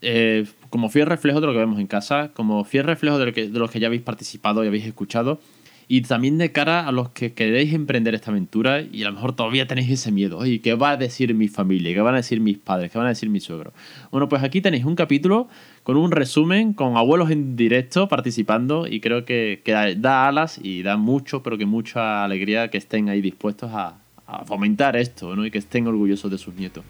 eh, 0.03 0.47
como 0.71 0.89
fiel 0.89 1.07
reflejo 1.07 1.41
de 1.41 1.47
lo 1.47 1.53
que 1.53 1.59
vemos 1.59 1.81
en 1.81 1.87
casa, 1.87 2.31
como 2.35 2.65
fiel 2.65 2.85
reflejo 2.85 3.19
de, 3.19 3.27
lo 3.27 3.33
que, 3.33 3.49
de 3.49 3.59
los 3.59 3.71
que 3.71 3.81
ya 3.81 3.87
habéis 3.87 4.03
participado 4.03 4.65
y 4.65 4.69
habéis 4.69 4.87
escuchado, 4.87 5.41
y 5.89 6.01
también 6.03 6.37
de 6.39 6.51
cara 6.51 6.87
a 6.87 6.93
los 6.93 7.11
que 7.11 7.33
queréis 7.33 7.73
emprender 7.73 8.15
esta 8.15 8.31
aventura 8.31 8.81
y 8.81 9.05
a 9.05 9.07
lo 9.07 9.13
mejor 9.13 9.37
todavía 9.37 9.67
tenéis 9.69 9.91
ese 9.91 10.11
miedo. 10.11 10.39
Oye, 10.39 10.61
¿qué 10.61 10.75
va 10.75 10.91
a 10.91 10.97
decir 10.97 11.33
mi 11.35 11.47
familia? 11.47 11.95
¿Qué 11.95 12.01
van 12.01 12.15
a 12.15 12.19
decir 12.19 12.41
mis 12.41 12.59
padres? 12.59 12.91
¿Qué 12.91 12.99
van 12.99 13.07
a 13.07 13.11
decir 13.11 13.31
mis 13.31 13.45
suegros? 13.45 13.73
Bueno, 14.11 14.29
pues 14.29 14.43
aquí 14.43 14.61
tenéis 14.61 14.85
un 14.85 14.97
capítulo 14.97 15.49
con 15.85 15.97
un 15.97 16.11
resumen, 16.11 16.73
con 16.73 16.97
abuelos 16.97 17.31
en 17.31 17.55
directo 17.55 18.09
participando 18.09 18.89
y 18.89 19.01
creo 19.01 19.25
que, 19.25 19.63
da 19.99 20.27
alas 20.27 20.59
y 20.61 20.83
da 20.83 20.97
mucho, 20.97 21.43
pero 21.45 21.57
que 21.57 21.67
mucha 21.67 22.25
alegría 22.25 22.69
que 22.69 22.79
estén 22.79 23.09
ahí 23.09 23.21
dispuestos 23.21 23.71
a, 23.73 23.99
a 24.27 24.45
fomentar 24.45 24.97
esto 24.97 25.37
¿no? 25.37 25.47
y 25.47 25.53
que 25.53 25.59
estén 25.59 25.87
orgullosos 25.87 26.31
de 26.33 26.39
sus 26.39 26.55
nietos. 26.55 26.85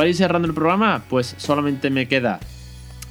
Para 0.00 0.08
ir 0.08 0.16
cerrando 0.16 0.48
el 0.48 0.54
programa, 0.54 1.04
pues 1.10 1.34
solamente 1.36 1.90
me 1.90 2.08
queda 2.08 2.40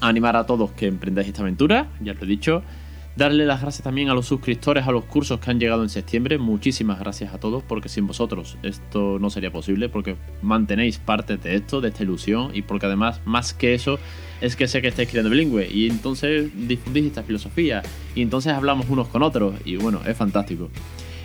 animar 0.01 0.35
a 0.35 0.47
todos 0.47 0.71
que 0.71 0.87
emprendáis 0.87 1.27
esta 1.27 1.43
aventura, 1.43 1.85
ya 2.01 2.15
lo 2.15 2.23
he 2.23 2.25
dicho. 2.25 2.63
Darle 3.15 3.45
las 3.45 3.61
gracias 3.61 3.83
también 3.83 4.09
a 4.09 4.15
los 4.15 4.25
suscriptores 4.25 4.87
a 4.87 4.91
los 4.91 5.05
cursos 5.05 5.39
que 5.39 5.51
han 5.51 5.59
llegado 5.59 5.83
en 5.83 5.89
septiembre. 5.89 6.39
Muchísimas 6.39 6.97
gracias 6.99 7.31
a 7.31 7.39
todos, 7.39 7.61
porque 7.61 7.89
sin 7.89 8.07
vosotros 8.07 8.57
esto 8.63 9.19
no 9.19 9.29
sería 9.29 9.51
posible, 9.51 9.87
porque 9.87 10.15
mantenéis 10.41 10.97
parte 10.97 11.37
de 11.37 11.57
esto, 11.57 11.79
de 11.79 11.89
esta 11.89 12.01
ilusión, 12.01 12.55
y 12.55 12.63
porque 12.63 12.87
además, 12.87 13.21
más 13.23 13.53
que 13.53 13.75
eso, 13.75 13.99
es 14.41 14.55
que 14.55 14.67
sé 14.67 14.81
que 14.81 14.87
estáis 14.87 15.09
creando 15.09 15.29
bilingüe, 15.29 15.69
y 15.71 15.87
entonces 15.89 16.49
difundís 16.55 17.05
esta 17.05 17.21
filosofía, 17.21 17.83
y 18.15 18.23
entonces 18.23 18.51
hablamos 18.51 18.89
unos 18.89 19.09
con 19.09 19.21
otros, 19.21 19.53
y 19.63 19.75
bueno, 19.75 20.01
es 20.07 20.17
fantástico. 20.17 20.71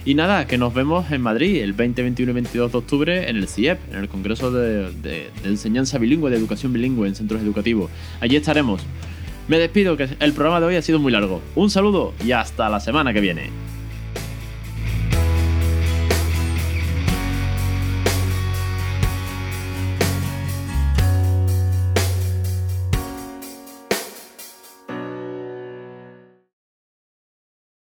Y 0.07 0.14
nada, 0.14 0.47
que 0.47 0.59
nos 0.59 0.75
vemos 0.75 1.11
en 1.11 1.23
Madrid 1.23 1.62
el 1.62 1.73
20, 1.73 2.03
21 2.03 2.31
y 2.31 2.35
22 2.35 2.73
de 2.73 2.79
octubre 2.79 3.31
en 3.31 3.37
el 3.37 3.49
CIEP, 3.49 3.79
en 3.90 4.01
el 4.01 4.09
Congreso 4.09 4.51
de, 4.51 5.31
Enseñanza 5.45 5.97
Bilingüe, 5.97 6.31
de 6.31 6.37
Educación 6.37 6.75
Bilingüe 6.75 7.09
en 7.09 7.14
Centros 7.14 7.40
Educativos. 7.40 7.90
Allí 8.21 8.37
estaremos. 8.37 8.83
Me 9.49 9.59
despido, 9.59 9.97
que 9.97 10.09
el 10.21 10.33
programa 10.35 10.61
de 10.61 10.67
hoy 10.67 10.77
ha 10.77 10.83
sido 10.83 10.99
muy 10.99 11.11
largo. 11.11 11.40
Un 11.55 11.71
saludo 11.71 12.12
y 12.23 12.33
hasta 12.33 12.69
la 12.69 12.81
semana 12.81 13.14
que 13.14 13.21
viene. 13.23 13.49